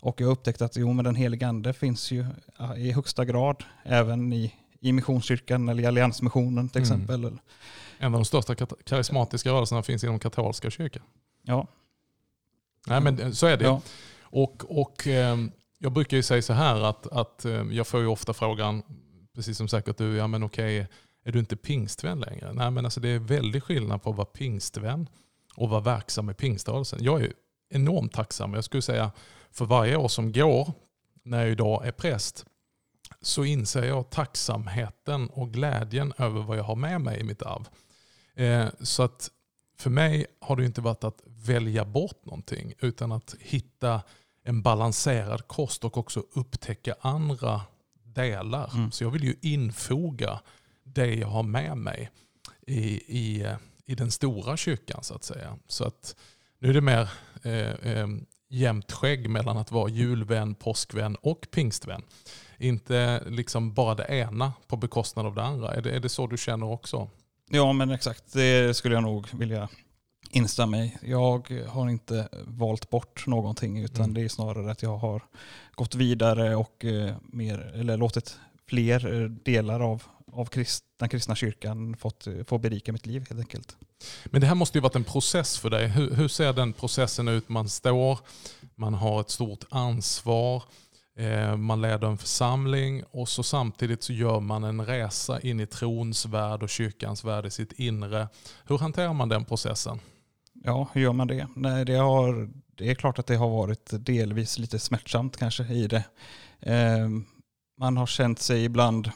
Och 0.00 0.20
jag 0.20 0.26
har 0.26 0.32
upptäckt 0.32 0.62
att 0.62 0.76
jo, 0.76 0.92
men 0.92 1.04
den 1.04 1.14
helige 1.14 1.48
ande 1.48 1.72
finns 1.72 2.10
ju 2.10 2.26
i 2.76 2.92
högsta 2.92 3.24
grad 3.24 3.64
även 3.82 4.32
i, 4.32 4.54
i 4.80 4.92
missionskyrkan 4.92 5.68
eller 5.68 5.82
i 5.82 5.86
alliansmissionen 5.86 6.68
till 6.68 6.82
mm. 6.82 6.92
exempel. 6.92 7.38
En 7.98 8.14
av 8.14 8.20
de 8.20 8.24
största 8.24 8.54
karismatiska 8.84 9.50
rörelserna 9.50 9.82
finns 9.82 10.04
inom 10.04 10.18
katolska 10.18 10.70
kyrkan. 10.70 11.02
Ja. 11.42 11.66
Nej 12.86 13.00
men 13.00 13.34
så 13.34 13.46
är 13.46 13.56
det. 13.56 13.64
Ja. 13.64 13.80
Och, 14.20 14.80
och 14.80 15.06
ehm, 15.06 15.50
jag 15.78 15.92
brukar 15.92 16.16
ju 16.16 16.22
säga 16.22 16.42
så 16.42 16.52
här 16.52 16.80
att, 16.80 17.06
att 17.06 17.44
ehm, 17.44 17.72
jag 17.72 17.86
får 17.86 18.00
ju 18.00 18.06
ofta 18.06 18.32
frågan, 18.34 18.82
precis 19.38 19.58
som 19.58 19.68
säkert 19.68 19.96
du, 19.96 20.16
ja 20.16 20.26
men 20.26 20.42
okej, 20.42 20.88
är 21.24 21.32
du 21.32 21.38
inte 21.38 21.56
pingstvän 21.56 22.20
längre? 22.20 22.52
Nej 22.52 22.70
men 22.70 22.84
alltså 22.84 23.00
det 23.00 23.08
är 23.08 23.18
väldigt 23.18 23.64
skillnad 23.64 24.02
på 24.02 24.10
att 24.10 24.16
vara 24.16 24.26
pingstvän 24.26 25.08
och 25.56 25.68
vara 25.68 25.80
verksam 25.80 26.30
i 26.30 26.34
pingströrelsen. 26.34 26.98
Jag 27.02 27.22
är 27.22 27.32
enormt 27.70 28.12
tacksam. 28.12 28.54
Jag 28.54 28.64
skulle 28.64 28.82
säga 28.82 29.12
för 29.50 29.64
varje 29.64 29.96
år 29.96 30.08
som 30.08 30.32
går 30.32 30.72
när 31.22 31.38
jag 31.40 31.50
idag 31.50 31.86
är 31.86 31.92
präst 31.92 32.46
så 33.20 33.44
inser 33.44 33.84
jag 33.84 34.10
tacksamheten 34.10 35.28
och 35.28 35.50
glädjen 35.52 36.12
över 36.18 36.42
vad 36.42 36.58
jag 36.58 36.64
har 36.64 36.76
med 36.76 37.00
mig 37.00 37.20
i 37.20 37.24
mitt 37.24 37.42
arv. 37.42 37.68
Eh, 38.34 38.66
så 38.80 39.02
att 39.02 39.30
för 39.76 39.90
mig 39.90 40.26
har 40.40 40.56
det 40.56 40.64
inte 40.64 40.80
varit 40.80 41.04
att 41.04 41.22
välja 41.26 41.84
bort 41.84 42.24
någonting 42.24 42.74
utan 42.80 43.12
att 43.12 43.34
hitta 43.40 44.02
en 44.44 44.62
balanserad 44.62 45.48
kost 45.48 45.84
och 45.84 45.96
också 45.96 46.22
upptäcka 46.34 46.94
andra 47.00 47.62
delar. 48.22 48.70
Mm. 48.74 48.90
Så 48.90 49.04
jag 49.04 49.10
vill 49.10 49.24
ju 49.24 49.34
infoga 49.42 50.40
det 50.84 51.14
jag 51.14 51.28
har 51.28 51.42
med 51.42 51.76
mig 51.76 52.10
i, 52.66 52.80
i, 53.18 53.46
i 53.86 53.94
den 53.94 54.10
stora 54.10 54.56
kyrkan 54.56 55.02
så 55.02 55.14
att 55.14 55.24
säga. 55.24 55.58
Så 55.68 55.84
att 55.84 56.16
nu 56.58 56.70
är 56.70 56.74
det 56.74 56.80
mer 56.80 57.10
eh, 57.42 57.92
eh, 57.92 58.06
jämnt 58.48 58.92
skägg 58.92 59.30
mellan 59.30 59.56
att 59.56 59.72
vara 59.72 59.90
julvän, 59.90 60.54
påskvän 60.54 61.16
och 61.16 61.48
pingstvän. 61.50 62.02
Inte 62.58 63.22
liksom 63.28 63.74
bara 63.74 63.94
det 63.94 64.04
ena 64.04 64.52
på 64.66 64.76
bekostnad 64.76 65.26
av 65.26 65.34
det 65.34 65.42
andra. 65.42 65.74
Är 65.74 65.82
det, 65.82 65.90
är 65.90 66.00
det 66.00 66.08
så 66.08 66.26
du 66.26 66.36
känner 66.36 66.66
också? 66.66 67.10
Ja 67.50 67.72
men 67.72 67.90
exakt, 67.90 68.32
det 68.32 68.76
skulle 68.76 68.94
jag 68.94 69.02
nog 69.02 69.28
vilja 69.32 69.68
instämma 70.30 70.78
i. 70.78 70.96
Jag 71.02 71.64
har 71.68 71.88
inte 71.88 72.28
valt 72.46 72.90
bort 72.90 73.26
någonting 73.26 73.78
utan 73.78 74.04
mm. 74.04 74.14
det 74.14 74.22
är 74.22 74.28
snarare 74.28 74.70
att 74.70 74.82
jag 74.82 74.96
har 74.96 75.22
gått 75.74 75.94
vidare 75.94 76.56
och 76.56 76.84
eh, 76.84 77.14
mer, 77.22 77.72
eller 77.74 77.96
låtit 77.96 78.38
fler 78.68 79.22
eh, 79.22 79.28
delar 79.28 79.80
av, 79.80 80.02
av 80.32 80.46
krist, 80.46 80.84
den 80.98 81.08
kristna 81.08 81.34
kyrkan 81.34 81.96
fått, 81.96 82.26
eh, 82.26 82.44
få 82.46 82.58
berika 82.58 82.92
mitt 82.92 83.06
liv 83.06 83.26
helt 83.28 83.40
enkelt. 83.40 83.76
Men 84.24 84.40
det 84.40 84.46
här 84.46 84.54
måste 84.54 84.78
ju 84.78 84.82
varit 84.82 84.96
en 84.96 85.04
process 85.04 85.58
för 85.58 85.70
dig. 85.70 85.88
Hur, 85.88 86.14
hur 86.14 86.28
ser 86.28 86.52
den 86.52 86.72
processen 86.72 87.28
ut? 87.28 87.48
Man 87.48 87.68
står, 87.68 88.18
man 88.74 88.94
har 88.94 89.20
ett 89.20 89.30
stort 89.30 89.64
ansvar, 89.70 90.62
man 91.56 91.80
leder 91.80 92.08
en 92.08 92.18
församling 92.18 93.02
och 93.10 93.28
så 93.28 93.42
samtidigt 93.42 94.02
så 94.02 94.12
gör 94.12 94.40
man 94.40 94.64
en 94.64 94.86
resa 94.86 95.40
in 95.40 95.60
i 95.60 95.66
trons 95.66 96.26
värld 96.26 96.62
och 96.62 96.68
kyrkans 96.68 97.24
värld 97.24 97.46
i 97.46 97.50
sitt 97.50 97.72
inre. 97.72 98.28
Hur 98.64 98.78
hanterar 98.78 99.12
man 99.12 99.28
den 99.28 99.44
processen? 99.44 100.00
Ja, 100.64 100.88
hur 100.92 101.00
gör 101.00 101.12
man 101.12 101.26
det? 101.26 101.48
Nej, 101.56 101.84
det, 101.84 101.94
har, 101.94 102.50
det 102.74 102.90
är 102.90 102.94
klart 102.94 103.18
att 103.18 103.26
det 103.26 103.36
har 103.36 103.48
varit 103.48 103.88
delvis 103.92 104.58
lite 104.58 104.78
smärtsamt 104.78 105.36
kanske 105.36 105.64
i 105.64 105.86
det. 105.86 106.04
Eh, 106.60 107.08
man 107.78 107.96
har 107.96 108.06
känt 108.06 108.38
sig 108.38 108.64
ibland, 108.64 109.10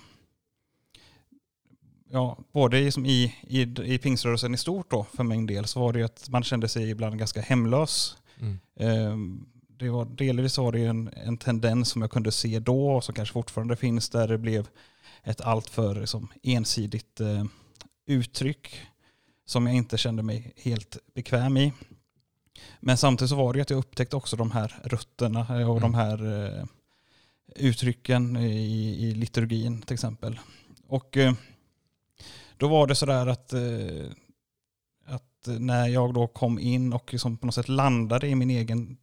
ja, 2.10 2.38
både 2.52 2.78
i, 2.78 2.90
i, 3.04 3.34
i, 3.42 3.60
i 3.94 3.98
pingsrörelsen 3.98 4.54
i 4.54 4.58
stort 4.58 4.90
då, 4.90 5.06
för 5.14 5.24
min 5.24 5.46
del, 5.46 5.64
så 5.64 5.80
var 5.80 5.92
det 5.92 6.02
att 6.02 6.28
man 6.28 6.42
kände 6.42 6.68
sig 6.68 6.90
ibland 6.90 7.18
ganska 7.18 7.40
hemlös. 7.40 8.16
Mm. 8.40 9.46
Eh, 9.82 9.84
det 9.84 9.90
var, 9.90 10.04
delvis 10.04 10.58
var 10.58 10.72
det 10.72 10.84
en, 10.84 11.10
en 11.16 11.36
tendens 11.36 11.88
som 11.88 12.02
jag 12.02 12.10
kunde 12.10 12.32
se 12.32 12.58
då 12.58 12.90
och 12.90 13.04
som 13.04 13.14
kanske 13.14 13.32
fortfarande 13.32 13.76
finns 13.76 14.10
där 14.10 14.28
det 14.28 14.38
blev 14.38 14.68
ett 15.22 15.40
alltför 15.40 15.94
liksom, 15.94 16.28
ensidigt 16.42 17.20
eh, 17.20 17.44
uttryck 18.06 18.80
som 19.44 19.66
jag 19.66 19.76
inte 19.76 19.98
kände 19.98 20.22
mig 20.22 20.52
helt 20.56 20.98
bekväm 21.14 21.56
i. 21.56 21.72
Men 22.80 22.96
samtidigt 22.96 23.30
så 23.30 23.36
var 23.36 23.54
det 23.54 23.60
att 23.60 23.70
jag 23.70 23.78
upptäckte 23.78 24.16
också 24.16 24.36
de 24.36 24.50
här 24.50 24.80
rötterna 24.84 25.40
och 25.40 25.78
mm. 25.78 25.80
de 25.80 25.94
här 25.94 26.46
eh, 26.58 26.64
uttrycken 27.56 28.36
i, 28.36 29.06
i 29.06 29.14
liturgin 29.14 29.82
till 29.82 29.94
exempel. 29.94 30.40
Och 30.86 31.16
eh, 31.16 31.32
då 32.56 32.68
var 32.68 32.86
det 32.86 32.94
sådär 32.94 33.26
att, 33.26 33.52
eh, 33.52 34.10
att 35.06 35.48
när 35.58 35.88
jag 35.88 36.14
då 36.14 36.26
kom 36.26 36.58
in 36.58 36.92
och 36.92 37.12
liksom 37.12 37.36
på 37.36 37.46
något 37.46 37.54
sätt 37.54 37.68
landade 37.68 38.28
i 38.28 38.34
min 38.34 38.50
egen 38.50 38.96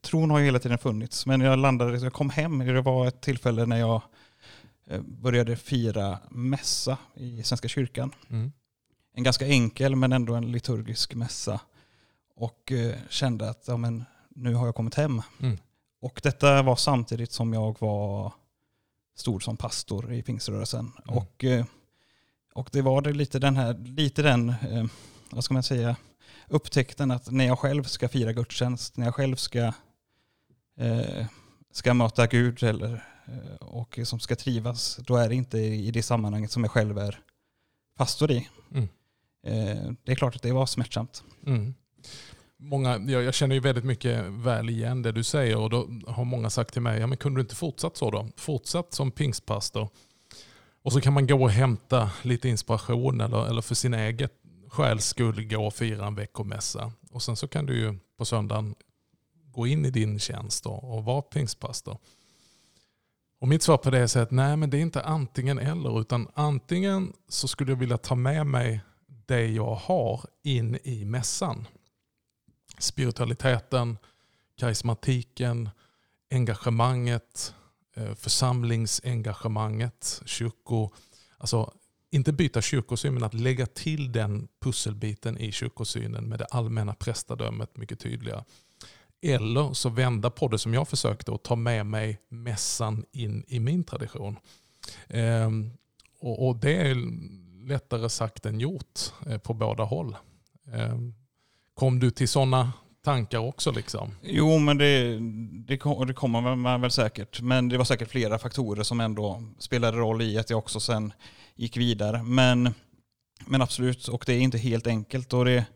Tron 0.00 0.30
har 0.30 0.38
ju 0.38 0.44
hela 0.44 0.58
tiden 0.58 0.78
funnits, 0.78 1.26
men 1.26 1.40
jag 1.40 1.58
landade, 1.58 1.98
jag 1.98 2.12
kom 2.12 2.30
hem, 2.30 2.58
det 2.58 2.80
var 2.80 3.06
ett 3.06 3.20
tillfälle 3.20 3.66
när 3.66 3.76
jag 3.76 4.02
började 5.00 5.56
fira 5.56 6.18
mässa 6.30 6.98
i 7.14 7.42
Svenska 7.42 7.68
kyrkan. 7.68 8.12
Mm 8.30 8.52
en 9.14 9.22
ganska 9.22 9.46
enkel 9.46 9.96
men 9.96 10.12
ändå 10.12 10.34
en 10.34 10.52
liturgisk 10.52 11.14
mässa. 11.14 11.60
Och 12.36 12.72
eh, 12.72 12.94
kände 13.08 13.50
att 13.50 13.64
ja, 13.66 13.76
men, 13.76 14.04
nu 14.28 14.54
har 14.54 14.66
jag 14.66 14.74
kommit 14.74 14.94
hem. 14.94 15.22
Mm. 15.40 15.58
Och 16.00 16.20
detta 16.22 16.62
var 16.62 16.76
samtidigt 16.76 17.32
som 17.32 17.52
jag 17.52 17.76
var 17.80 18.32
stor 19.16 19.40
som 19.40 19.56
pastor 19.56 20.12
i 20.12 20.22
pingströrelsen. 20.22 20.92
Mm. 21.08 21.18
Och, 21.18 21.44
eh, 21.44 21.64
och 22.54 22.68
det 22.72 22.82
var 22.82 23.02
det 23.02 23.12
lite 23.12 23.38
den 23.38 23.56
här, 23.56 23.74
lite 23.74 24.22
den, 24.22 24.48
eh, 24.48 24.84
vad 25.30 25.44
ska 25.44 25.54
man 25.54 25.62
säga, 25.62 25.96
upptäckten 26.48 27.10
att 27.10 27.30
när 27.30 27.46
jag 27.46 27.58
själv 27.58 27.82
ska 27.82 28.08
fira 28.08 28.32
gudstjänst, 28.32 28.96
när 28.96 29.04
jag 29.04 29.14
själv 29.14 29.36
ska, 29.36 29.72
eh, 30.78 31.26
ska 31.72 31.94
möta 31.94 32.26
Gud 32.26 32.62
eller, 32.62 33.04
eh, 33.26 33.66
och 33.66 33.98
som 34.04 34.20
ska 34.20 34.36
trivas, 34.36 34.96
då 34.96 35.16
är 35.16 35.28
det 35.28 35.34
inte 35.34 35.58
i 35.58 35.90
det 35.90 36.02
sammanhanget 36.02 36.50
som 36.50 36.64
jag 36.64 36.70
själv 36.70 36.98
är 36.98 37.20
pastor 37.96 38.30
i. 38.30 38.48
Mm. 38.70 38.88
Eh, 39.46 39.92
det 40.04 40.12
är 40.12 40.16
klart 40.16 40.36
att 40.36 40.42
det 40.42 40.52
var 40.52 40.66
smärtsamt. 40.66 41.24
Mm. 41.46 41.74
Många, 42.58 42.98
jag, 42.98 43.22
jag, 43.22 43.34
känner 43.34 43.54
ju 43.54 43.60
väldigt 43.60 43.84
mycket 43.84 44.24
väl 44.24 44.70
igen 44.70 45.02
det 45.02 45.12
du 45.12 45.22
säger 45.22 45.56
och 45.56 45.70
då 45.70 45.88
har 46.06 46.24
många 46.24 46.50
sagt 46.50 46.72
till 46.72 46.82
mig, 46.82 47.00
ja, 47.00 47.06
men 47.06 47.18
kunde 47.18 47.38
du 47.38 47.42
inte 47.42 47.54
fortsatt 47.54 47.96
så 47.96 48.10
då? 48.10 48.28
Fortsatt 48.36 48.94
som 48.94 49.10
pingstpastor. 49.10 49.88
Och 50.82 50.92
så 50.92 51.00
kan 51.00 51.12
man 51.12 51.26
gå 51.26 51.42
och 51.42 51.50
hämta 51.50 52.10
lite 52.22 52.48
inspiration 52.48 53.20
eller, 53.20 53.46
eller 53.46 53.62
för 53.62 53.74
sin 53.74 53.94
eget 53.94 54.32
själs 54.74 55.06
skull 55.06 55.48
gå 55.48 55.66
och 55.66 55.74
fira 55.74 56.06
en 56.06 56.14
veckomässa. 56.14 56.92
Och 57.10 57.22
sen 57.22 57.36
så 57.36 57.48
kan 57.48 57.66
du 57.66 57.78
ju 57.78 57.98
på 58.18 58.24
söndagen 58.24 58.74
gå 59.52 59.66
in 59.66 59.84
i 59.84 59.90
din 59.90 60.18
tjänst 60.18 60.66
och, 60.66 60.94
och 60.94 61.04
vara 61.04 61.22
pingstpastor. 61.22 61.98
Och 63.40 63.48
mitt 63.48 63.62
svar 63.62 63.76
på 63.76 63.90
det 63.90 63.98
är 63.98 64.22
att 64.22 64.30
nej 64.30 64.56
men 64.56 64.70
det 64.70 64.78
är 64.78 64.80
inte 64.80 65.02
antingen 65.02 65.58
eller 65.58 66.00
utan 66.00 66.28
antingen 66.34 67.12
så 67.28 67.48
skulle 67.48 67.72
jag 67.72 67.76
vilja 67.76 67.98
ta 67.98 68.14
med 68.14 68.46
mig 68.46 68.80
det 69.26 69.46
jag 69.46 69.74
har 69.74 70.20
in 70.42 70.78
i 70.84 71.04
mässan. 71.04 71.66
Spiritualiteten, 72.78 73.98
karismatiken, 74.56 75.70
engagemanget, 76.30 77.54
eh, 77.96 78.14
församlingsengagemanget, 78.14 80.22
kyrko, 80.24 80.90
alltså 81.38 81.72
inte 82.14 82.32
byta 82.32 82.62
kyrkosyn 82.62 83.14
men 83.14 83.22
att 83.22 83.34
lägga 83.34 83.66
till 83.66 84.12
den 84.12 84.48
pusselbiten 84.60 85.38
i 85.38 85.52
kyrkosynen 85.52 86.28
med 86.28 86.38
det 86.38 86.44
allmänna 86.44 86.94
prästadömet 86.94 87.76
mycket 87.76 88.00
tydligare. 88.00 88.44
Eller 89.22 89.72
så 89.72 89.88
vända 89.88 90.30
på 90.30 90.48
det 90.48 90.58
som 90.58 90.74
jag 90.74 90.88
försökte 90.88 91.30
och 91.30 91.42
ta 91.42 91.56
med 91.56 91.86
mig 91.86 92.20
mässan 92.28 93.04
in 93.12 93.44
i 93.48 93.60
min 93.60 93.84
tradition. 93.84 94.38
Ehm, 95.08 95.70
och, 96.20 96.56
det 96.56 96.76
är 96.76 96.96
lättare 97.68 98.08
sagt 98.08 98.46
än 98.46 98.60
gjort 98.60 99.00
eh, 99.26 99.38
på 99.38 99.54
båda 99.54 99.84
håll. 99.84 100.16
Ehm, 100.72 101.14
kom 101.74 102.00
du 102.00 102.10
till 102.10 102.28
sådana 102.28 102.72
tankar 103.04 103.38
också? 103.38 103.72
Liksom? 103.72 104.14
Jo, 104.22 104.58
men 104.58 104.78
det, 104.78 105.18
det, 105.66 105.76
det 106.06 106.14
kommer 106.14 106.56
man 106.56 106.80
väl 106.80 106.90
säkert. 106.90 107.40
Men 107.40 107.68
det 107.68 107.78
var 107.78 107.84
säkert 107.84 108.10
flera 108.10 108.38
faktorer 108.38 108.82
som 108.82 109.00
ändå 109.00 109.42
spelade 109.58 109.96
roll 109.96 110.22
i 110.22 110.38
att 110.38 110.50
jag 110.50 110.58
också 110.58 110.80
sen 110.80 111.12
gick 111.56 111.76
vidare. 111.76 112.22
Men, 112.22 112.74
men 113.46 113.62
absolut, 113.62 114.08
och 114.08 114.24
det 114.26 114.32
är 114.32 114.40
inte 114.40 114.58
helt 114.58 114.86
enkelt. 114.86 115.32
Och 115.32 115.44
det, 115.44 115.66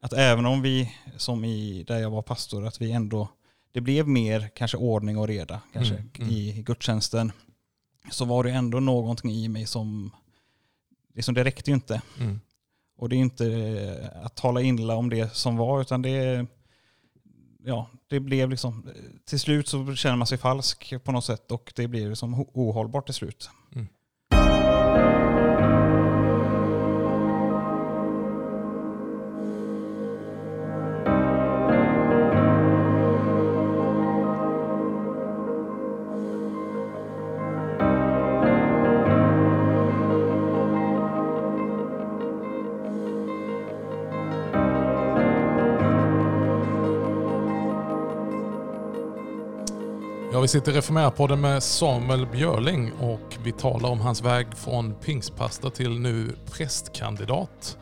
att 0.00 0.12
även 0.12 0.46
om 0.46 0.62
vi, 0.62 0.92
som 1.16 1.44
i 1.44 1.84
där 1.86 1.98
jag 1.98 2.10
var 2.10 2.22
pastor, 2.22 2.66
att 2.66 2.80
vi 2.80 2.92
ändå, 2.92 3.28
det 3.72 3.80
blev 3.80 4.08
mer 4.08 4.50
kanske 4.54 4.76
ordning 4.76 5.18
och 5.18 5.28
reda 5.28 5.60
kanske 5.72 5.94
mm, 5.94 6.10
mm. 6.18 6.30
i 6.30 6.62
gudstjänsten, 6.62 7.32
så 8.10 8.24
var 8.24 8.44
det 8.44 8.50
ändå 8.50 8.80
någonting 8.80 9.30
i 9.30 9.48
mig 9.48 9.66
som 9.66 10.10
liksom 11.14 11.34
det 11.34 11.44
räckte 11.44 11.70
ju 11.70 11.74
inte. 11.74 12.02
Mm. 12.20 12.40
Och 12.96 13.08
det 13.08 13.16
är 13.16 13.18
inte 13.18 14.20
att 14.22 14.34
tala 14.36 14.62
illa 14.62 14.94
om 14.94 15.10
det 15.10 15.34
som 15.34 15.56
var, 15.56 15.80
utan 15.80 16.02
det, 16.02 16.46
ja, 17.64 17.90
det 18.06 18.20
blev 18.20 18.50
liksom, 18.50 18.88
till 19.24 19.40
slut 19.40 19.68
så 19.68 19.94
känner 19.94 20.16
man 20.16 20.26
sig 20.26 20.38
falsk 20.38 21.04
på 21.04 21.12
något 21.12 21.24
sätt 21.24 21.50
och 21.50 21.72
det 21.76 21.88
blir 21.88 22.08
liksom 22.08 22.46
ohållbart 22.54 23.06
till 23.06 23.14
slut. 23.14 23.50
Mm. 23.74 23.88
Vi 50.46 50.50
sitter 50.50 50.72
i 50.72 50.74
Reformera-podden 50.74 51.40
med 51.40 51.62
Samuel 51.62 52.26
Björling 52.26 52.92
och 52.92 53.36
vi 53.44 53.52
talar 53.52 53.88
om 53.88 54.00
hans 54.00 54.22
väg 54.22 54.56
från 54.56 54.94
pingstpastor 54.94 55.70
till 55.70 56.00
nu 56.00 56.36
prästkandidat. 56.50 57.78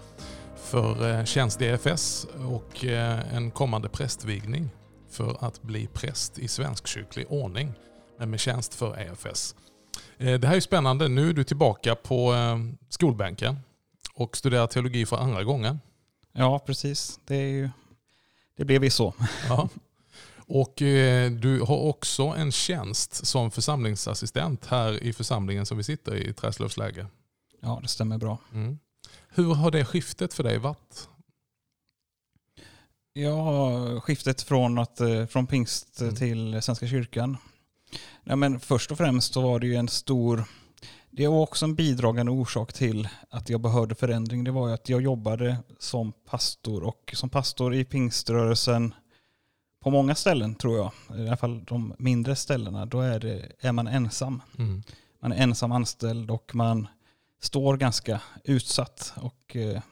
för 0.56 1.10
eh, 1.10 1.24
tjänst 1.24 1.62
i 1.62 1.64
EFS 1.64 2.26
och 2.48 2.84
eh, 2.84 3.34
en 3.34 3.50
kommande 3.50 3.88
prästvigning 3.88 4.70
för 5.10 5.36
att 5.40 5.62
bli 5.62 5.86
präst 5.86 6.38
i 6.38 6.48
svensk 6.48 6.86
kyrklig 6.86 7.26
ordning 7.28 7.72
men 8.18 8.30
med 8.30 8.40
tjänst 8.40 8.74
för 8.74 8.98
EFS. 9.00 9.54
Eh, 10.18 10.40
det 10.40 10.48
här 10.48 10.56
är 10.56 10.60
spännande. 10.60 11.08
Nu 11.08 11.28
är 11.28 11.32
du 11.32 11.44
tillbaka 11.44 11.94
på 11.94 12.34
skolbänken 12.88 13.56
och 14.14 14.36
studerar 14.36 14.66
teologi 14.66 15.06
för 15.06 15.16
andra 15.16 15.44
gången. 15.44 15.80
Ja, 16.32 16.58
precis. 16.58 17.20
Det, 17.26 17.36
är 17.36 17.48
ju, 17.48 17.70
det 18.56 18.64
blev 18.64 18.84
ju 18.84 18.90
så. 18.90 19.14
Ja. 19.48 19.68
Och 20.46 20.82
eh, 20.82 21.30
du 21.30 21.60
har 21.60 21.76
också 21.76 22.22
en 22.22 22.52
tjänst 22.52 23.26
som 23.26 23.50
församlingsassistent 23.50 24.66
här 24.66 25.02
i 25.02 25.12
församlingen 25.12 25.66
som 25.66 25.76
vi 25.76 25.84
sitter 25.84 26.14
i, 26.14 26.32
Träslövsläge. 26.32 27.06
Ja, 27.60 27.78
det 27.82 27.88
stämmer 27.88 28.18
bra. 28.18 28.38
Mm. 28.52 28.78
Hur 29.28 29.54
har 29.54 29.70
det 29.70 29.84
skiftet 29.84 30.34
för 30.34 30.42
dig 30.42 30.58
varit? 30.58 31.08
Ja, 33.12 34.00
skiftet 34.00 34.42
från, 34.42 34.78
att, 34.78 35.00
eh, 35.00 35.26
från 35.26 35.46
pingst 35.46 36.00
mm. 36.00 36.14
till 36.14 36.62
Svenska 36.62 36.86
kyrkan. 36.86 37.36
Ja, 38.24 38.36
men 38.36 38.60
först 38.60 38.90
och 38.90 38.98
främst 38.98 39.34
så 39.34 39.40
var 39.40 39.58
det 39.58 39.66
ju 39.66 39.74
en 39.74 39.88
stor 39.88 40.44
det 41.16 41.28
var 41.28 41.42
också 41.42 41.64
en 41.64 41.74
bidragande 41.74 42.32
orsak 42.32 42.72
till 42.72 43.08
att 43.30 43.48
jag 43.48 43.60
behövde 43.60 43.94
förändring. 43.94 44.44
Det 44.44 44.50
var 44.50 44.68
ju 44.68 44.74
att 44.74 44.88
jag 44.88 45.02
jobbade 45.02 45.56
som 45.78 46.12
pastor 46.12 46.82
och 46.82 47.14
som 47.14 47.30
pastor 47.30 47.74
i 47.74 47.84
pingströrelsen 47.84 48.94
på 49.84 49.90
många 49.90 50.14
ställen 50.14 50.54
tror 50.54 50.76
jag, 50.76 51.18
i 51.18 51.26
alla 51.26 51.36
fall 51.36 51.64
de 51.64 51.94
mindre 51.98 52.36
ställena, 52.36 52.86
då 52.86 53.00
är, 53.00 53.20
det, 53.20 53.52
är 53.60 53.72
man 53.72 53.86
ensam. 53.86 54.42
Mm. 54.58 54.82
Man 55.20 55.32
är 55.32 55.42
ensam 55.42 55.72
anställd 55.72 56.30
och 56.30 56.54
man 56.54 56.88
står 57.40 57.76
ganska 57.76 58.20
utsatt 58.44 59.12
och, 59.16 59.56
eh, 59.56 59.82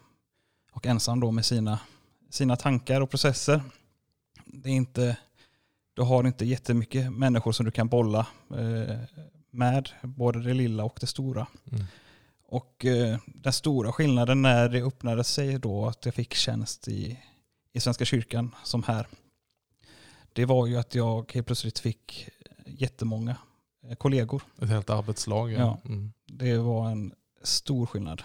och 0.73 0.87
ensam 0.87 1.21
då 1.21 1.31
med 1.31 1.45
sina, 1.45 1.79
sina 2.31 2.57
tankar 2.57 3.01
och 3.01 3.11
processer. 3.11 3.63
Det 4.45 4.69
är 4.69 4.75
inte, 4.75 5.17
du 5.95 6.03
har 6.03 6.27
inte 6.27 6.45
jättemycket 6.45 7.13
människor 7.13 7.53
som 7.53 7.67
du 7.67 7.73
kan 7.73 7.89
bolla 7.89 8.27
eh, 8.51 8.97
med, 9.51 9.89
både 10.03 10.43
det 10.43 10.55
lilla 10.55 10.85
och 10.85 10.99
det 11.01 11.07
stora. 11.07 11.47
Mm. 11.73 11.85
Och 12.47 12.85
eh, 12.85 13.19
den 13.27 13.53
stora 13.53 13.93
skillnaden 13.93 14.43
när 14.43 14.69
det 14.69 14.83
öppnade 14.83 15.25
sig 15.25 15.59
då 15.59 15.87
att 15.87 16.05
jag 16.05 16.15
fick 16.15 16.35
tjänst 16.35 16.89
i, 16.89 17.19
i 17.73 17.81
Svenska 17.81 18.05
kyrkan 18.05 18.55
som 18.65 18.83
här, 18.83 19.07
det 20.33 20.45
var 20.45 20.67
ju 20.67 20.77
att 20.77 20.95
jag 20.95 21.33
helt 21.33 21.47
plötsligt 21.47 21.79
fick 21.79 22.29
jättemånga 22.67 23.37
eh, 23.89 23.97
kollegor. 23.97 24.43
Ett 24.63 24.69
helt 24.69 24.91
arbetslag. 24.91 25.53
Ja. 25.53 25.59
ja 25.59 25.79
mm. 25.85 26.13
Det 26.27 26.59
var 26.59 26.91
en 26.91 27.13
stor 27.43 27.87
skillnad 27.87 28.23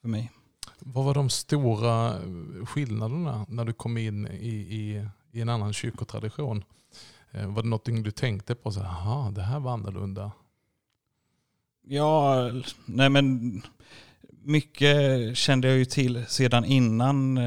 för 0.00 0.08
mig. 0.08 0.30
Vad 0.78 1.04
var 1.04 1.14
de 1.14 1.30
stora 1.30 2.18
skillnaderna 2.66 3.46
när 3.48 3.64
du 3.64 3.72
kom 3.72 3.96
in 3.96 4.26
i, 4.26 4.48
i, 4.48 5.08
i 5.32 5.40
en 5.40 5.48
annan 5.48 5.72
kyrkotradition? 5.72 6.64
Eh, 7.30 7.46
var 7.46 7.62
det 7.62 7.68
något 7.68 7.84
du 7.84 8.10
tänkte 8.10 8.54
på? 8.54 8.72
Så, 8.72 8.80
Aha, 8.80 9.30
det 9.30 9.42
här 9.42 9.60
var 9.60 9.72
annorlunda. 9.72 10.32
Ja, 11.84 12.50
nej 12.84 13.08
men 13.08 13.62
mycket 14.42 15.36
kände 15.36 15.68
jag 15.68 15.78
ju 15.78 15.84
till 15.84 16.26
sedan 16.26 16.64
innan. 16.64 17.38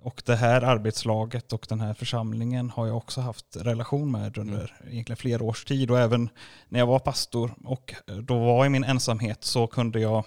Eh, 0.00 0.06
och 0.06 0.22
det 0.26 0.36
här 0.36 0.62
arbetslaget 0.62 1.52
och 1.52 1.66
den 1.68 1.80
här 1.80 1.94
församlingen 1.94 2.70
har 2.70 2.86
jag 2.86 2.96
också 2.96 3.20
haft 3.20 3.56
relation 3.56 4.10
med 4.10 4.38
under 4.38 4.76
mm. 4.80 4.92
egentligen 4.92 5.16
flera 5.16 5.44
års 5.44 5.64
tid. 5.64 5.90
Och 5.90 5.98
även 5.98 6.30
när 6.68 6.78
jag 6.78 6.86
var 6.86 6.98
pastor 6.98 7.54
och 7.64 7.94
då 8.22 8.38
var 8.38 8.66
i 8.66 8.68
min 8.68 8.84
ensamhet 8.84 9.44
så 9.44 9.66
kunde 9.66 10.00
jag 10.00 10.24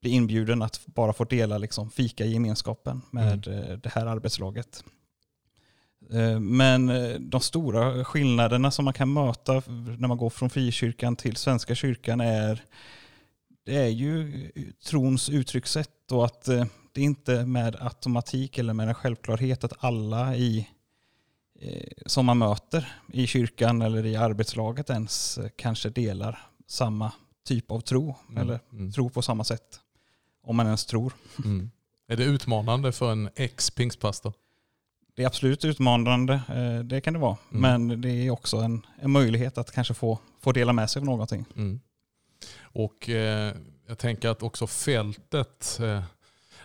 bli 0.00 0.10
inbjuden 0.10 0.62
att 0.62 0.86
bara 0.86 1.12
få 1.12 1.24
dela 1.24 1.58
liksom 1.58 1.90
fika 1.90 2.24
i 2.24 2.32
gemenskapen 2.32 3.02
med 3.10 3.46
mm. 3.46 3.70
Eh, 3.70 3.78
det 3.78 3.88
här 3.88 4.06
arbetslaget. 4.06 4.84
Eh, 6.12 6.40
men 6.40 6.88
eh, 6.88 7.14
de 7.20 7.40
stora 7.40 8.04
skillnaderna 8.04 8.70
som 8.70 8.84
man 8.84 8.94
kan 8.94 9.12
möta 9.12 9.52
när 9.98 10.08
man 10.08 10.18
går 10.18 10.30
från 10.30 10.50
frikyrkan 10.50 11.16
till 11.16 11.36
Svenska 11.36 11.74
kyrkan 11.74 12.20
är, 12.20 12.64
det 13.64 13.76
är 13.76 13.88
ju 13.88 14.32
trons 14.84 15.28
uttryckssätt 15.28 16.12
och 16.12 16.24
att 16.24 16.48
eh, 16.96 17.00
det 17.00 17.04
inte 17.04 17.46
med 17.46 17.76
automatik 17.80 18.58
eller 18.58 18.72
med 18.72 18.88
en 18.88 18.94
självklarhet 18.94 19.64
att 19.64 19.84
alla 19.84 20.36
i, 20.36 20.68
som 22.06 22.26
man 22.26 22.38
möter 22.38 22.92
i 23.12 23.26
kyrkan 23.26 23.82
eller 23.82 24.06
i 24.06 24.16
arbetslaget 24.16 24.90
ens 24.90 25.38
kanske 25.56 25.90
delar 25.90 26.38
samma 26.66 27.12
typ 27.46 27.70
av 27.70 27.80
tro 27.80 28.14
mm. 28.28 28.42
eller 28.42 28.60
mm. 28.72 28.92
tro 28.92 29.10
på 29.10 29.22
samma 29.22 29.44
sätt. 29.44 29.80
Om 30.42 30.56
man 30.56 30.66
ens 30.66 30.86
tror. 30.86 31.12
Mm. 31.44 31.70
Är 32.08 32.16
det 32.16 32.24
utmanande 32.24 32.92
för 32.92 33.12
en 33.12 33.28
ex-pingstpastor? 33.34 34.32
det 35.16 35.22
är 35.22 35.26
absolut 35.26 35.64
utmanande, 35.64 36.34
eh, 36.34 36.78
det 36.84 37.00
kan 37.00 37.12
det 37.12 37.18
vara. 37.18 37.36
Mm. 37.52 37.88
Men 37.88 38.00
det 38.00 38.08
är 38.08 38.30
också 38.30 38.56
en, 38.56 38.86
en, 39.00 39.10
möjlighet 39.10 39.58
att 39.58 39.72
kanske 39.72 39.94
få, 39.94 40.18
få 40.40 40.52
dela 40.52 40.72
med 40.72 40.90
sig 40.90 41.00
av 41.00 41.06
någonting. 41.06 41.44
Mm. 41.56 41.80
Och 42.60 43.08
eh, 43.08 43.54
jag 43.86 43.98
tänker 43.98 44.28
att 44.28 44.42
också 44.42 44.66
fältet, 44.66 45.78
eh, 45.82 46.02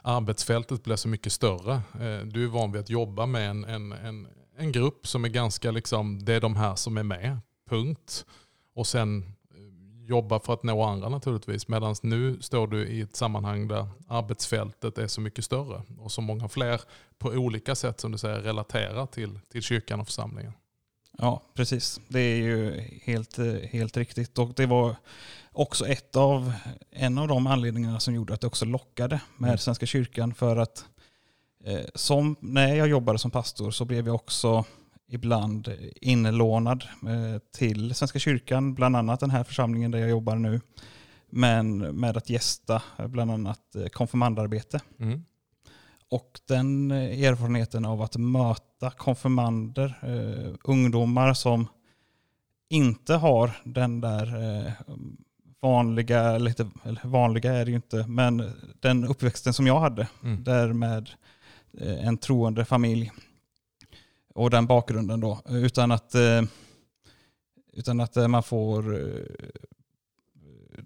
arbetsfältet 0.02 0.84
blir 0.84 0.96
så 0.96 1.08
mycket 1.08 1.34
större. 1.34 1.74
Eh, 1.74 2.26
du 2.26 2.44
är 2.44 2.48
van 2.48 2.72
vid 2.72 2.82
att 2.82 2.90
jobba 2.90 3.26
med 3.26 3.50
en, 3.50 3.64
en, 3.64 3.92
en, 3.92 4.28
en 4.58 4.72
grupp 4.72 5.08
som 5.08 5.26
är 5.26 5.30
ganska, 5.30 5.72
liksom, 5.72 6.26
det 6.26 6.34
är 6.34 6.42
de 6.42 6.56
här 6.56 6.76
som 6.76 6.98
är 6.98 7.04
med, 7.04 7.40
punkt. 7.70 8.26
Och 8.76 8.88
sen 8.88 9.24
eh, 9.24 10.08
jobba 10.10 10.40
för 10.40 10.54
att 10.54 10.64
nå 10.64 10.84
andra 10.84 11.10
naturligtvis. 11.10 11.68
Medan 11.68 11.96
nu 12.04 12.42
står 12.42 12.68
du 12.68 12.88
i 12.88 13.02
ett 13.02 13.16
sammanhang 13.16 13.68
där 13.68 13.88
arbetsfältet 14.08 14.98
är 14.98 15.08
så 15.08 15.22
mycket 15.22 15.46
större 15.46 15.82
och 15.98 16.12
så 16.12 16.22
många 16.22 16.50
fler 16.50 16.82
på 17.20 17.30
olika 17.30 17.76
sätt 17.76 18.00
som 18.00 18.12
du 18.12 18.18
säger 18.18 18.40
relaterar 18.40 19.06
till, 19.06 19.40
till 19.50 19.62
kyrkan 19.62 20.00
och 20.00 20.08
församlingen. 20.08 20.54
Ja, 21.22 21.42
precis. 21.54 22.02
Det 22.08 22.20
är 22.20 22.36
ju 22.36 22.82
helt, 23.04 23.40
helt 23.72 23.98
riktigt. 23.98 24.38
Och 24.38 24.54
det 24.56 24.66
var 24.66 24.96
också 25.52 25.88
ett 25.88 26.16
av, 26.16 26.54
en 26.92 27.18
av 27.18 27.28
de 27.28 27.48
anledningarna 27.48 28.00
som 28.00 28.14
gjorde 28.14 28.34
att 28.34 28.42
det 28.42 28.48
också 28.48 28.66
lockade 28.66 29.22
med 29.38 29.48
mm. 29.48 29.58
Svenska 29.58 29.86
kyrkan. 29.86 30.34
För 30.34 30.58
att 30.58 30.86
eh, 31.64 31.86
som, 31.96 32.36
när 32.40 32.76
jag 32.76 32.88
jobbade 32.88 33.20
som 33.20 33.32
pastor 33.32 33.72
så 33.72 33.86
blev 33.86 34.08
jag 34.08 34.16
också 34.16 34.66
ibland 35.10 35.74
inlånad 36.02 36.84
eh, 36.84 37.42
till 37.52 37.96
Svenska 37.96 38.20
kyrkan, 38.20 38.74
bland 38.74 38.96
annat 38.96 39.20
den 39.20 39.32
här 39.32 39.44
församlingen 39.44 39.92
där 39.92 40.00
jag 40.00 40.10
jobbar 40.10 40.36
nu. 40.36 40.62
Men 41.30 41.78
med 41.78 42.18
att 42.18 42.30
gästa 42.30 42.82
bland 42.98 43.32
annat 43.32 43.76
eh, 43.76 43.86
konfirmandarbete. 43.86 44.80
Mm. 45.00 45.26
Och 46.12 46.40
den 46.48 46.92
erfarenheten 46.92 47.86
av 47.86 48.02
att 48.02 48.18
möta 48.18 48.92
konfirmander, 48.92 50.00
eh, 50.02 50.56
ungdomar 50.64 51.34
som 51.34 51.68
inte 52.70 53.14
har 53.14 53.52
den 53.64 54.02
där 54.02 54.58
eh, 54.66 54.72
vanliga, 55.62 56.38
lite, 56.38 56.70
eller 56.84 57.02
vanliga 57.08 57.54
är 57.54 57.66
det 57.66 57.72
ju 57.72 57.76
inte, 57.76 58.08
men 58.08 58.52
den 58.80 59.06
uppväxten 59.06 59.54
som 59.54 59.68
jag 59.68 59.80
hade, 59.80 60.08
mm. 60.24 60.44
där 60.44 60.74
med 60.74 61.10
eh, 61.78 62.08
en 62.08 62.18
troende 62.18 62.66
familj 62.66 63.12
och 64.34 64.50
den 64.50 64.66
bakgrunden 64.66 65.20
då. 65.20 65.42
Utan 65.50 65.92
att, 65.92 66.16
eh, 66.16 66.42
utan 67.74 68.00
att 68.00 68.18
eh, 68.18 68.28
man 68.28 68.44
får, 68.44 68.96
eh, 68.96 69.26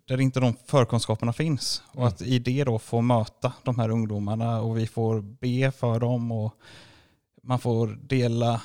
där 0.08 0.22
inte 0.22 0.40
de 0.40 0.54
förkunskaperna 0.66 1.34
finns. 1.34 1.84
Och 1.88 1.96
mm. 1.96 2.08
att 2.08 2.22
i 2.22 2.40
det 2.40 2.64
då 2.64 2.80
få 2.80 3.02
möta 3.02 3.54
de 3.64 3.80
här 3.80 3.90
ungdomarna 3.90 4.62
och 4.62 4.78
vi 4.78 4.88
får 4.88 5.22
be 5.22 5.72
för 5.72 6.00
dem 6.00 6.32
och 6.32 6.54
man 7.44 7.60
får 7.60 7.88
dela 7.88 8.62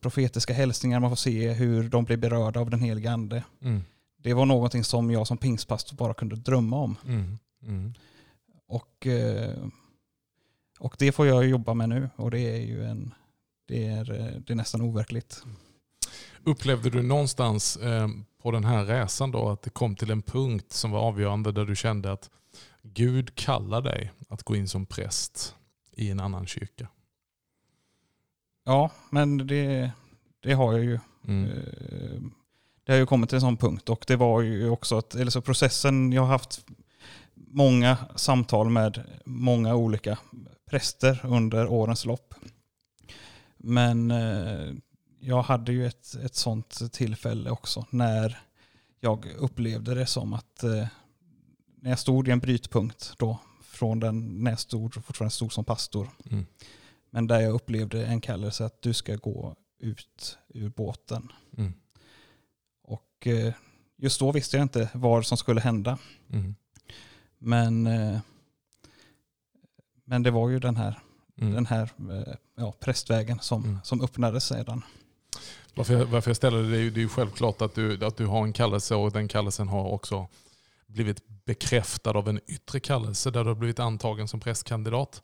profetiska 0.00 0.52
hälsningar, 0.52 1.00
man 1.00 1.10
får 1.10 1.16
se 1.16 1.52
hur 1.52 1.88
de 1.88 2.04
blir 2.04 2.16
berörda 2.16 2.60
av 2.60 2.70
den 2.70 2.80
heliga 2.80 3.10
ande. 3.10 3.44
Mm. 3.62 3.82
Det 4.16 4.34
var 4.34 4.46
någonting 4.46 4.84
som 4.84 5.10
jag 5.10 5.26
som 5.26 5.38
pingstpastor 5.38 5.96
bara 5.96 6.14
kunde 6.14 6.36
drömma 6.36 6.76
om. 6.76 6.96
Mm. 7.06 7.38
Mm. 7.62 7.94
Och, 8.66 9.06
och 10.78 10.96
det 10.98 11.12
får 11.12 11.26
jag 11.26 11.48
jobba 11.48 11.74
med 11.74 11.88
nu 11.88 12.10
och 12.16 12.30
det 12.30 12.40
är 12.40 12.60
ju 12.60 12.84
en, 12.84 13.14
det 13.68 13.86
är, 13.86 14.12
eh, 14.12 14.40
det 14.46 14.52
är 14.52 14.54
nästan 14.54 14.80
overkligt. 14.80 15.42
Upplevde 16.44 16.90
du 16.90 17.02
någonstans 17.02 17.76
eh, 17.76 18.08
på 18.42 18.50
den 18.50 18.64
här 18.64 18.84
resan 18.84 19.30
då 19.30 19.48
att 19.48 19.62
det 19.62 19.70
kom 19.70 19.96
till 19.96 20.10
en 20.10 20.22
punkt 20.22 20.72
som 20.72 20.90
var 20.90 21.00
avgörande 21.00 21.52
där 21.52 21.64
du 21.64 21.76
kände 21.76 22.12
att 22.12 22.30
Gud 22.82 23.34
kallar 23.34 23.80
dig 23.82 24.12
att 24.28 24.42
gå 24.42 24.56
in 24.56 24.68
som 24.68 24.86
präst 24.86 25.54
i 25.96 26.10
en 26.10 26.20
annan 26.20 26.46
kyrka? 26.46 26.88
Ja, 28.64 28.90
men 29.10 29.46
det, 29.46 29.90
det 30.40 30.52
har 30.52 30.72
jag 30.72 30.84
ju. 30.84 30.98
Mm. 31.28 31.50
Eh, 31.50 32.20
det 32.84 32.92
har 32.92 32.98
ju 32.98 33.06
kommit 33.06 33.28
till 33.28 33.36
en 33.36 33.40
sån 33.40 33.56
punkt 33.56 33.88
och 33.88 34.04
det 34.06 34.16
var 34.16 34.40
ju 34.40 34.70
också 34.70 34.98
att, 34.98 35.14
eller 35.14 35.30
så 35.30 35.40
processen, 35.40 36.12
jag 36.12 36.22
har 36.22 36.28
haft 36.28 36.64
många 37.34 37.96
samtal 38.16 38.70
med 38.70 39.04
många 39.24 39.74
olika 39.74 40.18
präster 40.70 41.20
under 41.24 41.68
årens 41.68 42.04
lopp. 42.04 42.34
Men 43.56 44.10
eh, 44.10 44.72
jag 45.20 45.42
hade 45.42 45.72
ju 45.72 45.86
ett, 45.86 46.14
ett 46.14 46.34
sånt 46.34 46.92
tillfälle 46.92 47.50
också 47.50 47.86
när 47.90 48.38
jag 49.00 49.26
upplevde 49.38 49.94
det 49.94 50.06
som 50.06 50.32
att 50.32 50.62
eh, 50.62 50.86
när 51.80 51.90
jag 51.90 51.98
stod 51.98 52.28
i 52.28 52.30
en 52.30 52.38
brytpunkt 52.38 53.14
då 53.18 53.38
från 53.62 54.00
den 54.00 54.44
när 54.44 54.50
jag 54.50 54.60
stod, 54.60 54.94
fortfarande 54.94 55.34
stod 55.34 55.52
som 55.52 55.64
pastor. 55.64 56.10
Mm. 56.30 56.46
Men 57.10 57.26
där 57.26 57.40
jag 57.40 57.54
upplevde 57.54 58.06
en 58.06 58.20
kallelse 58.20 58.64
att 58.64 58.82
du 58.82 58.94
ska 58.94 59.16
gå 59.16 59.56
ut 59.78 60.38
ur 60.48 60.68
båten. 60.68 61.32
Mm. 61.56 61.72
Och 62.82 63.26
eh, 63.26 63.54
just 63.96 64.20
då 64.20 64.32
visste 64.32 64.56
jag 64.56 64.64
inte 64.64 64.88
vad 64.94 65.26
som 65.26 65.36
skulle 65.38 65.60
hända. 65.60 65.98
Mm. 66.30 66.54
Men, 67.38 67.86
eh, 67.86 68.20
men 70.04 70.22
det 70.22 70.30
var 70.30 70.48
ju 70.48 70.58
den 70.58 70.76
här, 70.76 70.98
Mm. 71.36 71.54
den 71.54 71.66
här 71.66 71.90
eh, 72.10 72.34
ja, 72.56 72.72
prästvägen 72.80 73.38
som, 73.40 73.64
Mm. 73.64 73.78
som 73.84 74.00
öppnades 74.00 74.44
sedan. 74.44 74.82
Varför, 75.74 75.94
jag, 75.94 76.06
varför 76.06 76.30
jag 76.30 76.36
ställer 76.36 76.62
det, 76.62 76.70
det 76.70 76.76
är 76.76 76.80
ju, 76.80 76.90
det 76.90 77.00
är 77.00 77.02
ju 77.02 77.08
självklart 77.08 77.62
att 77.62 77.74
du, 77.74 78.04
att 78.04 78.16
du 78.16 78.26
har 78.26 78.44
en 78.44 78.52
kallelse 78.52 78.94
och 78.94 79.12
den 79.12 79.28
kallelsen 79.28 79.68
har 79.68 79.84
också 79.84 80.28
blivit 80.86 81.22
bekräftad 81.44 82.10
av 82.10 82.28
en 82.28 82.40
yttre 82.46 82.80
kallelse 82.80 83.30
där 83.30 83.44
du 83.44 83.50
har 83.50 83.54
blivit 83.54 83.78
antagen 83.78 84.28
som 84.28 84.40
prästkandidat. 84.40 85.22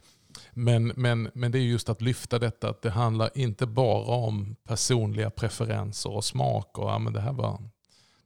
Men, 0.52 0.92
men, 0.96 1.30
men 1.34 1.52
det 1.52 1.58
är 1.58 1.62
just 1.62 1.88
att 1.88 2.02
lyfta 2.02 2.38
detta 2.38 2.68
att 2.68 2.82
det 2.82 2.90
handlar 2.90 3.30
inte 3.34 3.66
bara 3.66 4.16
om 4.16 4.56
personliga 4.64 5.30
preferenser 5.30 6.12
och 6.12 6.24
smak 6.24 6.78
och 6.78 6.90
ja, 6.90 6.98
men 6.98 7.12
det, 7.12 7.20
här 7.20 7.32
var, 7.32 7.62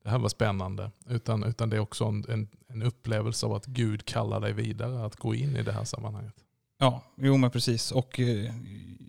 det 0.02 0.10
här 0.10 0.18
var 0.18 0.28
spännande. 0.28 0.90
Utan, 1.08 1.44
utan 1.44 1.70
det 1.70 1.76
är 1.76 1.80
också 1.80 2.04
en, 2.04 2.24
en, 2.28 2.48
en 2.68 2.82
upplevelse 2.82 3.46
av 3.46 3.52
att 3.52 3.66
Gud 3.66 4.04
kallar 4.04 4.40
dig 4.40 4.52
vidare 4.52 5.04
att 5.04 5.16
gå 5.16 5.34
in 5.34 5.56
i 5.56 5.62
det 5.62 5.72
här 5.72 5.84
sammanhanget. 5.84 6.34
Ja, 6.80 7.02
jo 7.16 7.36
men 7.36 7.50
precis. 7.50 7.92
Och 7.92 8.20
eh, 8.20 8.52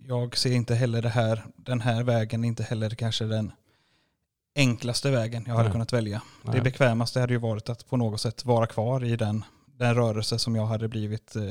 jag 0.08 0.36
ser 0.36 0.52
inte 0.52 0.74
heller 0.74 1.02
det 1.02 1.08
här, 1.08 1.44
den 1.56 1.80
här 1.80 2.02
vägen, 2.02 2.44
inte 2.44 2.62
heller 2.62 2.90
kanske 2.90 3.24
den 3.24 3.52
enklaste 4.56 5.10
vägen 5.10 5.44
jag 5.46 5.52
hade 5.54 5.64
Nej. 5.64 5.72
kunnat 5.72 5.92
välja. 5.92 6.22
Nej. 6.42 6.54
Det 6.56 6.62
bekvämaste 6.62 7.20
hade 7.20 7.32
ju 7.32 7.38
varit 7.38 7.68
att 7.68 7.88
på 7.88 7.96
något 7.96 8.20
sätt 8.20 8.44
vara 8.44 8.66
kvar 8.66 9.04
i 9.04 9.16
den, 9.16 9.44
den 9.78 9.94
rörelse 9.94 10.38
som 10.38 10.56
jag 10.56 10.66
hade 10.66 10.88
blivit 10.88 11.36
eh, 11.36 11.42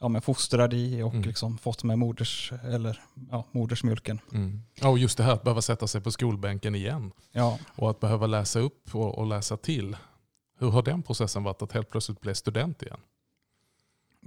ja, 0.00 0.08
men 0.08 0.22
fostrad 0.22 0.74
i 0.74 1.02
och 1.02 1.12
Mm. 1.14 1.22
liksom 1.28 1.58
fått 1.58 1.84
med 1.84 1.98
moders, 1.98 2.52
eller, 2.64 3.00
ja, 3.30 3.44
modersmjölken. 3.52 4.20
Mm. 4.32 4.62
Ja, 4.74 4.88
och 4.88 4.98
just 4.98 5.16
det 5.18 5.24
här 5.24 5.32
att 5.32 5.42
behöva 5.42 5.62
sätta 5.62 5.86
sig 5.86 6.00
på 6.00 6.10
skolbänken 6.10 6.74
igen. 6.74 7.12
Ja, 7.32 7.58
Och 7.76 7.90
att 7.90 8.00
behöva 8.00 8.26
läsa 8.26 8.58
upp 8.58 8.94
och, 8.94 9.18
och 9.18 9.26
läsa 9.26 9.56
till. 9.56 9.96
Hur 10.58 10.70
har 10.70 10.82
den 10.82 11.02
processen 11.02 11.42
varit 11.42 11.62
att 11.62 11.72
helt 11.72 11.90
plötsligt 11.90 12.20
bli 12.20 12.34
student 12.34 12.82
igen? 12.82 12.98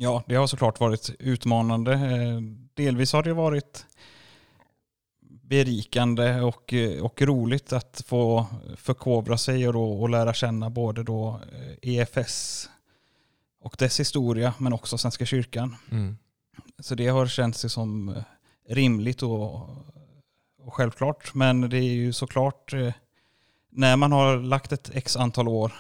Ja, 0.02 0.24
det 0.28 0.36
har 0.36 0.48
såklart 0.48 0.80
varit 0.80 1.10
utmanande. 1.20 1.94
Eh, 1.94 2.42
Delvis 2.74 3.14
har 3.14 3.24
det 3.24 3.34
varit 3.34 3.86
berikande 5.22 6.42
och, 6.42 6.74
eh, 6.74 7.04
och 7.04 7.22
roligt 7.22 7.74
att 7.74 8.04
få 8.06 8.46
förkovra 8.78 9.38
sig 9.38 9.68
och, 9.68 9.74
då, 9.74 10.02
och 10.02 10.10
lära 10.10 10.34
känna 10.34 10.70
både 10.70 11.04
då 11.04 11.42
eh, 11.54 11.90
EFS 11.90 12.70
och 13.62 13.76
dess 13.80 14.00
historia 14.00 14.54
men 14.58 14.74
också 14.74 14.98
Svenska 14.98 15.26
kyrkan. 15.26 15.76
Mm. 15.92 16.18
Så 16.80 16.96
det 16.96 17.08
har 17.08 17.28
känts 17.28 17.74
som 17.74 18.16
rimligt 18.70 19.24
och, 19.24 19.70
och 20.60 20.74
självklart. 20.74 21.34
Men 21.34 21.70
det 21.70 21.78
är 21.78 21.94
ju 21.94 22.14
såklart 22.14 22.74
när 23.70 23.96
man 23.96 24.12
har 24.12 24.38
lagt 24.38 24.72
ett 24.72 24.90
x 24.94 25.16
antal 25.16 25.48
år 25.48 25.74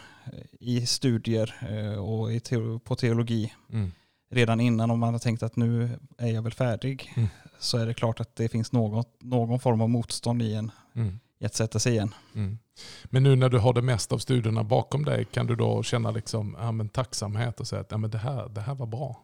i 0.59 0.85
studier 0.85 1.55
och 1.99 2.33
i 2.33 2.41
på 2.83 2.95
teologi 2.95 3.53
Mm. 3.69 3.91
Redan 4.31 4.59
innan 4.59 4.91
om 4.91 4.99
man 4.99 5.13
har 5.13 5.19
tänkt 5.19 5.43
att 5.43 5.55
nu 5.55 5.99
är 6.17 6.27
jag 6.31 6.41
väl 6.41 6.53
färdig 6.53 7.13
Mm. 7.17 7.29
så 7.59 7.77
är 7.77 7.85
det 7.85 7.93
klart 7.93 8.19
att 8.19 8.35
det 8.35 8.49
finns 8.49 8.71
något, 8.71 9.17
någon 9.21 9.59
form 9.59 9.81
av 9.81 9.89
motstånd 9.89 10.41
i 10.41 10.53
en 10.53 10.71
Mm. 10.95 11.19
i 11.39 11.45
att 11.45 11.55
sätta 11.55 11.79
sig 11.79 11.91
igen. 11.93 12.13
Mm. 12.35 12.57
Men 13.05 13.23
nu 13.23 13.35
när 13.35 13.49
du 13.49 13.57
har 13.57 13.73
det 13.73 13.81
mesta 13.81 14.15
av 14.15 14.19
studierna 14.19 14.63
bakom 14.63 15.05
dig, 15.05 15.25
kan 15.25 15.47
du 15.47 15.55
då 15.55 15.83
känna 15.83 16.11
liksom, 16.11 16.55
ja, 16.59 16.71
men 16.71 16.89
tacksamhet 16.89 17.59
och 17.59 17.67
säga 17.67 17.81
att 17.81 17.91
ja, 17.91 17.97
men 17.97 18.09
det, 18.11 18.17
här, 18.17 18.49
det 18.49 18.61
här 18.61 18.75
var 18.75 18.87
bra? 18.87 19.23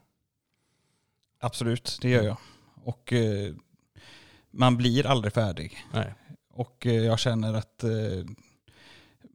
Absolut, 1.40 1.98
det 2.02 2.10
gör 2.10 2.24
jag. 2.24 2.38
Och 2.84 3.14
eh, 3.14 3.54
man 4.52 4.78
blir 4.78 5.06
aldrig 5.08 5.34
färdig. 5.34 5.78
Nej. 5.94 6.14
Och 6.50 6.86
eh, 6.86 6.94
jag 6.94 7.20
känner 7.20 7.54
att 7.54 7.84
eh, 7.84 7.90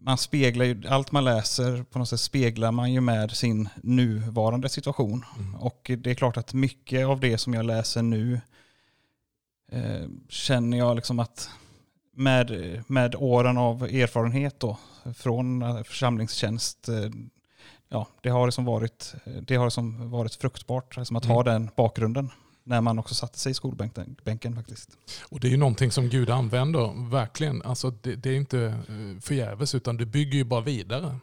man 0.02 0.18
speglar 0.18 0.64
ju, 0.64 0.82
allt 0.88 1.12
man 1.12 1.24
läser 1.24 1.82
på 1.82 1.98
något 1.98 2.08
sätt 2.08 2.20
speglar 2.20 2.72
man 2.72 2.92
ju 2.92 3.00
med 3.00 3.30
sin 3.30 3.68
nuvarande 3.82 4.68
situation. 4.68 5.24
Mm. 5.38 5.54
Och 5.54 5.90
det 5.98 6.10
är 6.10 6.14
klart 6.14 6.36
att 6.36 6.54
mycket 6.54 7.06
av 7.06 7.20
det 7.20 7.38
som 7.38 7.54
jag 7.54 7.64
läser 7.64 8.02
nu 8.02 8.40
eh, 9.72 10.08
känner 10.28 10.78
jag 10.78 10.96
liksom 10.96 11.18
att 11.18 11.50
med, 12.16 12.82
med 12.86 13.14
åren 13.14 13.58
av 13.58 13.82
erfarenhet 13.82 14.60
då 14.60 14.78
från 15.14 15.62
eh, 15.62 15.82
församlingstjänst 15.82 16.88
eh, 16.88 17.10
ja, 17.88 18.06
det 18.20 18.28
har 18.28 18.46
liksom 18.46 18.64
varit, 18.64 19.14
det 19.42 19.56
har 19.56 19.64
liksom 19.64 20.10
varit 20.10 20.34
fruktbart 20.34 20.96
liksom 20.96 21.16
att 21.16 21.24
ha 21.24 21.42
den 21.42 21.70
bakgrunden 21.76 22.30
när 22.64 22.81
man 22.81 22.99
också 22.99 23.14
satte 23.14 23.38
sig 23.38 23.51
i 23.51 23.55
skolbänken 23.55 24.16
bänken 24.25 24.55
faktiskt. 24.55 24.90
Och 25.29 25.40
det 25.40 25.49
är 25.49 25.51
ju 25.51 25.57
någonting 25.57 25.90
som 25.90 26.09
Gud 26.09 26.31
använder, 26.31 27.11
verkligen. 27.11 27.62
Alltså 27.62 27.90
det, 27.90 28.14
det 28.16 28.31
är 28.31 28.37
inte 28.37 28.61
eh, 28.61 29.20
förgäves 29.20 29.75
utan 29.75 29.96
du 29.96 30.07
bygger 30.07 30.38
ju 30.38 30.44
bara 30.44 30.61
vidare 30.61 31.16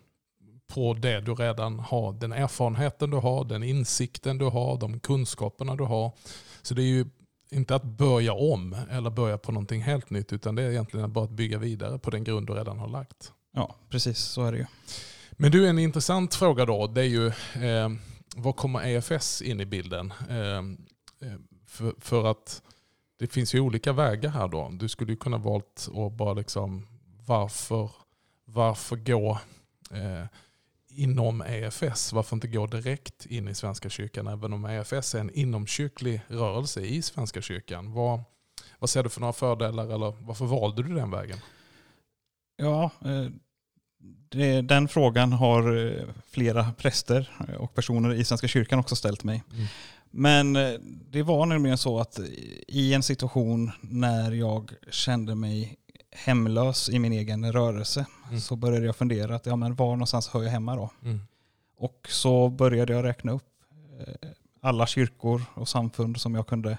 på 0.67 0.93
det 0.93 1.21
du 1.21 1.35
redan 1.35 1.79
har. 1.79 2.13
Den 2.13 2.33
erfarenheten 2.33 3.09
du 3.09 3.17
har, 3.17 3.45
den 3.45 3.63
insikten 3.63 4.37
du 4.37 4.45
har, 4.45 4.77
de 4.77 4.99
kunskaperna 4.99 5.75
du 5.75 5.83
har. 5.83 6.11
Så 6.61 6.73
det 6.73 6.81
är 6.81 6.85
ju 6.85 7.05
inte 7.51 7.75
att 7.75 7.83
börja 7.83 8.33
om 8.33 8.75
eller 8.89 9.09
börja 9.09 9.37
på 9.37 9.51
någonting 9.51 9.81
helt 9.81 10.09
nytt 10.09 10.33
utan 10.33 10.55
det 10.55 10.63
är 10.63 10.71
egentligen 10.71 11.13
bara 11.13 11.25
att 11.25 11.31
bygga 11.31 11.57
vidare 11.57 11.99
på 11.99 12.09
den 12.09 12.23
grund 12.23 12.47
du 12.47 12.53
redan 12.53 12.79
har 12.79 12.87
lagt. 12.87 13.31
Ja, 13.53 13.75
precis 13.89 14.17
så 14.17 14.45
är 14.45 14.51
det 14.51 14.57
ju. 14.57 14.65
Men 15.31 15.51
du, 15.51 15.67
en 15.67 15.79
intressant 15.79 16.35
fråga 16.35 16.65
då, 16.65 16.87
det 16.87 17.01
är 17.01 17.05
ju 17.05 17.27
eh, 17.67 17.89
vad 18.35 18.55
kommer 18.55 18.87
EFS 18.87 19.41
in 19.41 19.61
i 19.61 19.65
bilden? 19.65 20.13
Eh, 20.29 20.37
eh, 20.37 20.61
för, 21.65 21.93
för 21.99 22.31
att 22.31 22.61
det 23.19 23.27
finns 23.27 23.55
ju 23.55 23.59
olika 23.59 23.93
vägar 23.93 24.29
här 24.29 24.47
då. 24.47 24.69
Du 24.73 24.89
skulle 24.89 25.11
ju 25.11 25.17
kunna 25.17 25.37
valt 25.37 25.89
att 25.95 26.13
bara 26.13 26.33
liksom, 26.33 26.87
varför, 27.25 27.91
varför 28.45 28.95
gå 28.95 29.39
eh, 29.91 30.25
inom 30.89 31.41
EFS? 31.41 32.13
Varför 32.13 32.35
inte 32.35 32.47
gå 32.47 32.67
direkt 32.67 33.25
in 33.25 33.47
i 33.47 33.55
Svenska 33.55 33.89
kyrkan? 33.89 34.27
Även 34.27 34.53
om 34.53 34.65
EFS 34.65 35.15
är 35.15 35.19
en 35.19 35.29
inomkyrklig 35.29 36.21
rörelse 36.27 36.81
i 36.81 37.01
Svenska 37.01 37.41
kyrkan. 37.41 37.93
Vad, 37.93 38.21
vad 38.79 38.89
ser 38.89 39.03
du 39.03 39.09
för 39.09 39.21
några 39.21 39.33
fördelar 39.33 39.83
eller 39.83 40.13
varför 40.19 40.45
valde 40.45 40.83
du 40.83 40.95
den 40.95 41.11
vägen? 41.11 41.37
Ja, 42.57 42.91
eh, 43.05 44.63
den 44.63 44.87
frågan 44.87 45.31
har 45.33 45.77
eh, 45.77 46.03
flera 46.29 46.71
präster 46.77 47.31
och 47.59 47.73
personer 47.73 48.13
i 48.13 48.23
Svenska 48.23 48.47
kyrkan 48.47 48.79
också 48.79 48.95
ställt 48.95 49.23
mig. 49.23 49.43
Mm. 49.53 49.67
Men 50.19 50.55
eh, 50.55 50.73
det 51.09 51.23
var 51.23 51.45
nämligen 51.45 51.77
så 51.77 51.99
att 51.99 52.19
i 52.67 52.93
en 52.93 53.03
situation 53.03 53.71
när 53.81 54.31
jag 54.31 54.71
kände 54.91 55.35
mig 55.35 55.75
hemlös 56.11 56.89
i 56.89 56.99
min 56.99 57.13
egen 57.13 57.51
rörelse 57.51 58.05
Mm. 58.27 58.39
så 58.39 58.55
började 58.55 58.85
jag 58.85 58.95
fundera 58.95 59.35
att 59.35 59.45
ja, 59.45 59.55
men 59.55 59.75
var 59.75 59.87
någonstans 59.91 60.27
hör 60.27 60.43
jag 60.43 60.49
hemma 60.51 60.75
då? 60.75 60.89
Mm. 61.03 61.19
Och 61.77 62.07
så 62.09 62.49
började 62.49 62.93
jag 62.93 63.03
räkna 63.05 63.31
upp 63.31 63.43
eh, 63.99 64.29
alla 64.61 64.87
kyrkor 64.87 65.41
och 65.53 65.67
samfund 65.69 66.17
som 66.21 66.35
jag 66.35 66.47
kunde 66.47 66.77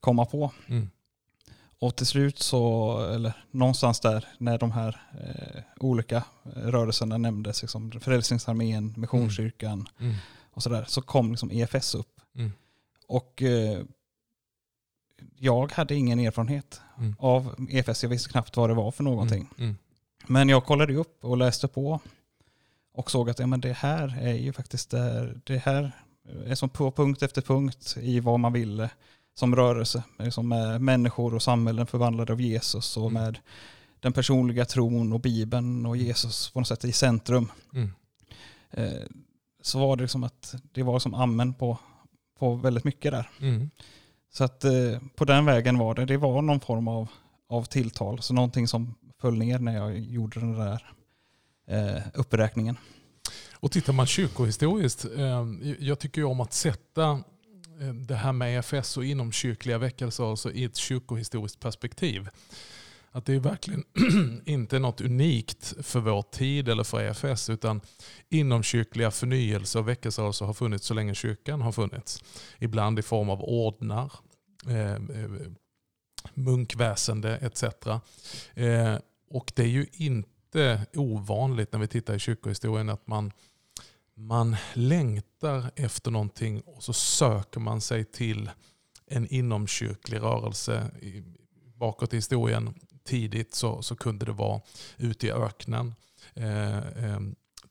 komma 0.00 0.24
på. 0.26 0.50
Mm. 0.66 0.90
Och 1.78 1.96
till 1.96 2.06
slut 2.06 2.38
så, 2.38 2.98
eller 3.14 3.32
någonstans 3.50 4.00
där, 4.00 4.26
när 4.38 4.58
de 4.58 4.72
här 4.72 5.00
eh, 5.24 5.62
olika 5.80 6.24
rörelserna 6.54 7.18
nämndes, 7.18 7.62
liksom 7.62 7.90
Frälsningsarmén, 8.00 8.94
Missionskyrkan 8.96 9.88
Mm. 10.00 10.14
och 10.50 10.62
sådär, 10.62 10.84
så 10.88 11.02
kom 11.02 11.30
liksom 11.30 11.50
EFS 11.50 11.94
upp. 11.94 12.20
Mm. 13.08 13.18
Och 13.20 13.42
eh, 13.42 13.82
jag 15.38 15.72
hade 15.72 15.94
ingen 15.94 16.18
erfarenhet 16.20 16.80
Mm. 16.98 17.16
av 17.18 17.66
EFS, 17.70 18.02
jag 18.02 18.10
visste 18.10 18.30
knappt 18.30 18.56
vad 18.56 18.70
det 18.70 18.74
var 18.74 18.90
för 18.90 19.04
någonting. 19.04 19.48
Mm. 19.58 19.68
Mm. 19.70 19.76
Men 20.26 20.48
jag 20.48 20.64
kollade 20.64 20.94
upp 20.96 21.24
och 21.24 21.36
läste 21.36 21.68
på 21.68 22.00
och 22.94 23.10
såg 23.10 23.30
att 23.30 23.38
ja, 23.38 23.46
men 23.46 23.60
det 23.60 23.72
här 23.72 24.18
är 24.20 24.32
ju 24.34 24.52
faktiskt 24.52 24.90
där, 24.90 25.40
det 25.44 25.58
här 25.58 25.92
är 26.46 26.54
som 26.54 26.68
på 26.68 26.90
punkt 26.92 27.22
efter 27.22 27.42
punkt 27.42 27.96
i 28.00 28.20
vad 28.20 28.40
man 28.40 28.52
ville 28.52 28.90
som 29.34 29.56
rörelse. 29.56 30.02
Som 30.30 30.48
med 30.48 30.80
människor 30.80 31.34
och 31.34 31.42
samhällen 31.42 31.86
förvandlade 31.86 32.32
av 32.32 32.40
Jesus 32.40 32.96
och 32.96 33.10
Mm. 33.10 33.22
med 33.22 33.38
den 34.00 34.12
personliga 34.12 34.64
tron 34.64 35.12
och 35.12 35.20
Bibeln 35.20 35.86
och 35.86 35.96
Jesus 35.96 36.50
på 36.50 36.60
något 36.60 36.68
sätt 36.68 36.84
i 36.84 36.92
centrum. 36.92 37.50
Mm. 37.74 37.90
Eh, 38.70 39.02
så 39.62 39.78
var 39.78 39.96
det 39.96 40.02
liksom 40.02 40.24
att 40.24 40.54
det 40.72 40.82
var 40.82 40.98
som 40.98 41.14
amen 41.14 41.54
på, 41.54 41.78
på 42.38 42.54
väldigt 42.54 42.84
mycket 42.84 43.12
där. 43.12 43.30
Mm. 43.40 43.70
Så 44.32 44.44
att 44.44 44.64
eh, 44.64 44.72
på 45.16 45.24
den 45.24 45.44
vägen 45.44 45.78
var 45.78 45.94
det. 45.94 46.04
Det 46.04 46.16
var 46.16 46.42
någon 46.42 46.60
form 46.60 46.88
av, 46.88 47.08
av 47.48 47.64
tilltal. 47.64 48.22
Så 48.22 48.34
någonting 48.34 48.68
som 48.68 48.94
föll 49.20 49.38
ner 49.38 49.58
när 49.58 49.76
jag 49.76 49.98
gjorde 49.98 50.40
den 50.40 50.52
där 50.52 50.92
eh, 51.68 52.02
uppräkningen. 52.14 52.76
Och 53.52 53.72
tittar 53.72 53.92
man 53.92 54.06
kyrkohistoriskt, 54.06 55.04
eh, 55.16 55.46
jag 55.78 55.98
tycker 55.98 56.20
ju 56.20 56.24
om 56.24 56.40
att 56.40 56.52
sätta 56.52 57.10
eh, 57.80 57.94
det 57.94 58.14
här 58.14 58.32
med 58.32 58.58
EFS 58.58 58.96
och 58.96 59.04
inomkyrkliga 59.04 59.78
väckelser 59.78 60.30
alltså 60.30 60.52
i 60.52 60.64
ett 60.64 60.76
kyrkohistoriskt 60.76 61.60
perspektiv 61.60 62.28
att 63.14 63.24
det 63.24 63.34
är 63.34 63.40
verkligen 63.40 63.84
inte 64.44 64.78
något 64.78 65.00
unikt 65.00 65.74
för 65.86 66.00
vår 66.00 66.22
tid 66.22 66.68
eller 66.68 66.84
för 66.84 67.00
EFS 67.00 67.50
utan 67.50 67.80
inomkyrkliga 68.28 69.10
förnyelse 69.10 69.78
och 69.78 69.88
väckelserörelser 69.88 70.46
har 70.46 70.54
funnits 70.54 70.86
så 70.86 70.94
länge 70.94 71.14
kyrkan 71.14 71.60
har 71.60 71.72
funnits. 71.72 72.24
Ibland 72.58 72.98
i 72.98 73.02
form 73.02 73.30
av 73.30 73.42
ordnar, 73.42 74.12
eh, 74.66 74.92
eh 74.92 74.98
munkväsende 76.34 77.36
etc. 77.36 77.62
Eh, 78.54 78.98
och 79.30 79.52
det 79.54 79.62
är 79.62 79.68
ju 79.68 79.86
inte 79.92 80.86
ovanligt 80.94 81.72
när 81.72 81.80
vi 81.80 81.88
tittar 81.88 82.14
i 82.14 82.18
kyrkohistorien 82.18 82.88
att 82.88 83.06
man, 83.06 83.32
man 84.14 84.56
längtar 84.72 85.70
efter 85.76 86.10
någonting 86.10 86.60
och 86.60 86.82
så 86.82 86.92
söker 86.92 87.60
man 87.60 87.80
sig 87.80 88.04
till 88.04 88.50
en 89.06 89.26
inomkyrklig 89.26 90.20
rörelse. 90.20 90.90
Bakåt 91.76 92.12
i 92.12 92.16
historien 92.16 92.74
tidigt 93.04 93.54
så, 93.54 93.82
så 93.82 93.96
kunde 93.96 94.26
det 94.26 94.32
vara 94.32 94.60
ute 94.96 95.26
i 95.26 95.32
öknen 95.32 95.94
eh, 96.34 96.78
eh, 96.78 97.20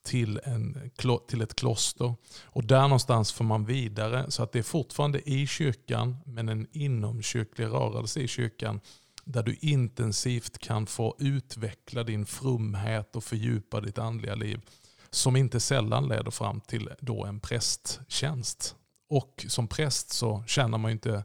till, 0.03 0.39
en, 0.43 0.91
till 1.27 1.41
ett 1.41 1.55
kloster. 1.55 2.15
Och 2.43 2.63
där 2.63 2.81
någonstans 2.81 3.31
får 3.31 3.45
man 3.45 3.65
vidare. 3.65 4.31
Så 4.31 4.43
att 4.43 4.51
det 4.51 4.59
är 4.59 4.63
fortfarande 4.63 5.29
i 5.29 5.47
kyrkan 5.47 6.17
men 6.25 6.49
en 6.49 6.67
inomkyrklig 6.71 7.65
rörelse 7.65 8.19
i 8.19 8.27
kyrkan 8.27 8.81
där 9.25 9.43
du 9.43 9.55
intensivt 9.61 10.57
kan 10.57 10.85
få 10.85 11.15
utveckla 11.19 12.03
din 12.03 12.25
frumhet 12.25 13.15
och 13.15 13.23
fördjupa 13.23 13.81
ditt 13.81 13.97
andliga 13.97 14.35
liv. 14.35 14.61
Som 15.09 15.35
inte 15.35 15.59
sällan 15.59 16.07
leder 16.07 16.31
fram 16.31 16.61
till 16.61 16.89
då 16.99 17.25
en 17.25 17.39
prästtjänst. 17.39 18.75
Och 19.09 19.45
som 19.49 19.67
präst 19.67 20.09
så 20.09 20.43
tjänar 20.47 20.77
man 20.77 20.91
inte 20.91 21.23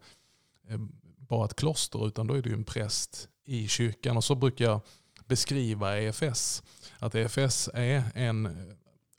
eh, 0.69 0.79
bara 1.29 1.45
ett 1.45 1.57
kloster 1.57 2.07
utan 2.07 2.27
då 2.27 2.35
är 2.35 2.43
du 2.43 2.55
en 2.55 2.65
präst 2.65 3.29
i 3.49 3.69
kyrkan. 3.69 4.17
Och 4.17 4.25
så 4.25 4.35
brukar 4.35 4.65
jag 4.65 4.81
beskriva 5.27 5.99
EFS. 5.99 6.63
Att 6.99 7.15
EFS 7.15 7.71
är 7.75 8.03
en 8.15 8.49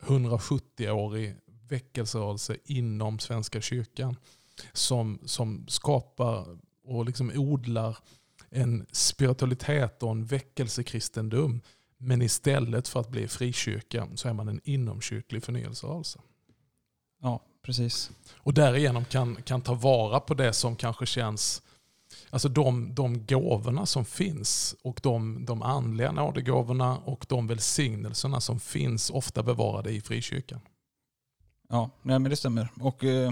170-årig 0.02 1.36
väckelserörelse 1.70 2.58
inom 2.66 3.20
Svenska 3.20 3.62
kyrkan. 3.62 4.16
Som, 4.74 5.20
som 5.26 5.68
skapar 5.68 6.58
och 6.84 7.06
liksom 7.06 7.32
odlar 7.36 7.98
en 8.50 8.86
spiritualitet 8.92 10.04
och 10.04 10.12
en 10.12 10.26
väckelsekristendom. 10.26 11.62
Men 11.98 12.22
istället 12.22 12.88
för 12.88 13.00
att 13.00 13.10
bli 13.10 13.28
frikyrka 13.28 14.08
så 14.16 14.28
är 14.28 14.34
man 14.34 14.48
en 14.48 14.62
inomkyrklig 14.64 15.44
förnyelserörelse. 15.44 16.20
Ja, 17.22 17.44
precis. 17.62 18.12
Och 18.36 18.54
därigenom 18.54 19.06
kan, 19.06 19.36
kan 19.36 19.62
ta 19.62 19.74
vara 19.74 20.20
på 20.20 20.34
det 20.34 20.54
som 20.54 20.76
kanske 20.76 21.06
känns 21.06 21.62
Alltså 22.30 22.50
de, 22.50 22.96
de 22.96 23.26
gåvorna 23.26 23.86
som 23.86 24.06
finns 24.06 24.76
och 24.84 25.00
de, 25.04 25.46
de 25.46 25.62
andliga 25.62 26.12
nådegåvorna 26.12 26.98
och 26.98 27.26
de 27.30 27.48
välsignelserna 27.48 28.42
som 28.42 28.60
finns 28.60 29.10
ofta 29.10 29.44
bevarade 29.44 29.92
i 29.92 30.02
frikyrkan. 30.02 30.60
Ja, 31.70 31.90
nej, 32.02 32.20
men 32.20 32.30
det 32.30 32.36
stämmer. 32.36 32.70
Och, 32.80 33.04
eh, 33.04 33.32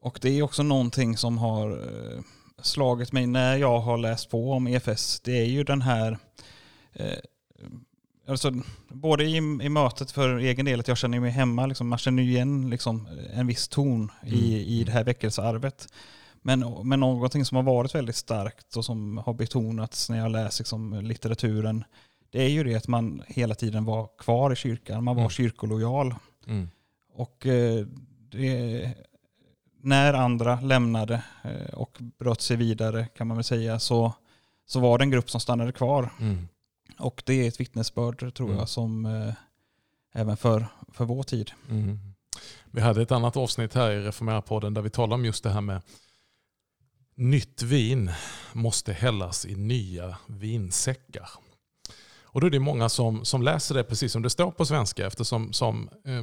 och 0.00 0.18
det 0.22 0.38
är 0.38 0.42
också 0.42 0.62
någonting 0.62 1.16
som 1.16 1.38
har 1.38 1.70
eh, 1.70 2.20
slagit 2.62 3.12
mig 3.12 3.26
när 3.26 3.56
jag 3.56 3.80
har 3.80 3.98
läst 3.98 4.30
på 4.30 4.52
om 4.52 4.66
EFS. 4.66 5.20
Det 5.20 5.40
är 5.40 5.44
ju 5.44 5.64
den 5.64 5.82
här, 5.82 6.18
eh, 6.92 7.18
alltså, 8.28 8.52
både 8.88 9.24
i, 9.24 9.36
i 9.36 9.68
mötet 9.68 10.10
för 10.10 10.36
egen 10.36 10.66
del, 10.66 10.80
att 10.80 10.88
jag 10.88 10.98
känner 10.98 11.20
mig 11.20 11.30
hemma, 11.30 11.66
liksom, 11.66 11.88
man 11.88 11.98
känner 11.98 12.22
igen 12.22 12.70
liksom, 12.70 13.08
en 13.32 13.46
viss 13.46 13.68
ton 13.68 14.12
mm. 14.22 14.34
i, 14.34 14.80
i 14.80 14.84
det 14.84 14.92
här 14.92 15.04
väckelsearvet. 15.04 15.88
Men, 16.42 16.88
men 16.88 17.00
någonting 17.00 17.44
som 17.44 17.56
har 17.56 17.62
varit 17.62 17.94
väldigt 17.94 18.16
starkt 18.16 18.76
och 18.76 18.84
som 18.84 19.18
har 19.18 19.34
betonats 19.34 20.10
när 20.10 20.18
jag 20.18 20.30
läst 20.30 20.58
liksom, 20.58 21.00
litteraturen, 21.02 21.84
det 22.30 22.42
är 22.42 22.48
ju 22.48 22.64
det 22.64 22.74
att 22.74 22.88
man 22.88 23.22
hela 23.26 23.54
tiden 23.54 23.84
var 23.84 24.08
kvar 24.18 24.52
i 24.52 24.56
kyrkan, 24.56 25.04
man 25.04 25.16
var 25.16 25.22
mm. 25.22 25.30
kyrkolojal. 25.30 26.14
Mm. 26.46 26.68
Och 27.14 27.46
eh, 27.46 27.86
det, 28.30 28.94
när 29.80 30.14
andra 30.14 30.60
lämnade 30.60 31.22
eh, 31.44 31.74
och 31.74 31.98
bröt 32.18 32.40
sig 32.40 32.56
vidare 32.56 33.06
kan 33.06 33.26
man 33.26 33.36
väl 33.36 33.44
säga 33.44 33.78
så, 33.78 34.12
så 34.66 34.80
var 34.80 34.98
det 34.98 35.04
en 35.04 35.10
grupp 35.10 35.30
som 35.30 35.40
stannade 35.40 35.72
kvar. 35.72 36.10
Mm. 36.20 36.48
Och 36.98 37.22
det 37.26 37.34
är 37.34 37.48
ett 37.48 37.60
vittnesbörd 37.60 38.34
tror 38.34 38.48
jag 38.48 38.56
mm. 38.56 38.66
som 38.66 39.06
eh, 39.06 39.34
även 40.12 40.36
för, 40.36 40.66
för 40.88 41.04
vår 41.04 41.22
tid. 41.22 41.50
Mm. 41.70 41.98
Vi 42.70 42.80
hade 42.80 43.02
ett 43.02 43.12
annat 43.12 43.36
avsnitt 43.36 43.74
här 43.74 43.90
i 43.90 44.00
Reformera-podden 44.00 44.74
där 44.74 44.82
vi 44.82 44.90
talade 44.90 45.14
om 45.14 45.24
just 45.24 45.44
det 45.44 45.50
här 45.50 45.60
med 45.60 45.82
Nytt 47.14 47.62
vin 47.62 48.10
måste 48.52 48.92
hällas 48.92 49.46
i 49.46 49.54
nya 49.54 50.16
vinsäckar. 50.26 51.30
Och 52.22 52.40
då 52.40 52.46
är 52.46 52.50
det 52.50 52.60
många 52.60 52.88
som, 52.88 53.24
som 53.24 53.42
läser 53.42 53.74
det 53.74 53.84
precis 53.84 54.12
som 54.12 54.22
det 54.22 54.30
står 54.30 54.50
på 54.50 54.66
svenska 54.66 55.06
eftersom 55.06 55.52
som, 55.52 55.90
eh, 56.04 56.22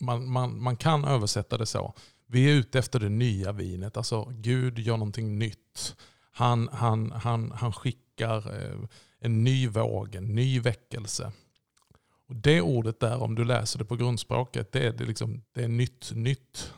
man, 0.00 0.30
man, 0.30 0.62
man 0.62 0.76
kan 0.76 1.04
översätta 1.04 1.58
det 1.58 1.66
så. 1.66 1.94
Vi 2.26 2.50
är 2.50 2.54
ute 2.54 2.78
efter 2.78 3.00
det 3.00 3.08
nya 3.08 3.52
vinet. 3.52 3.96
Alltså 3.96 4.24
Gud 4.24 4.78
gör 4.78 4.96
någonting 4.96 5.38
nytt. 5.38 5.96
Han, 6.30 6.68
han, 6.72 7.12
han, 7.12 7.52
han 7.52 7.72
skickar 7.72 8.62
eh, 8.62 8.78
en 9.20 9.44
ny 9.44 9.68
våg, 9.68 10.14
en 10.14 10.34
ny 10.34 10.60
väckelse. 10.60 11.32
Och 12.28 12.36
Det 12.36 12.60
ordet 12.60 13.00
där, 13.00 13.22
om 13.22 13.34
du 13.34 13.44
läser 13.44 13.78
det 13.78 13.84
på 13.84 13.96
grundspråket, 13.96 14.72
det 14.72 14.86
är, 14.86 14.92
det 14.92 15.04
liksom, 15.04 15.42
det 15.52 15.64
är 15.64 15.68
nytt, 15.68 16.12
nytt. 16.14 16.72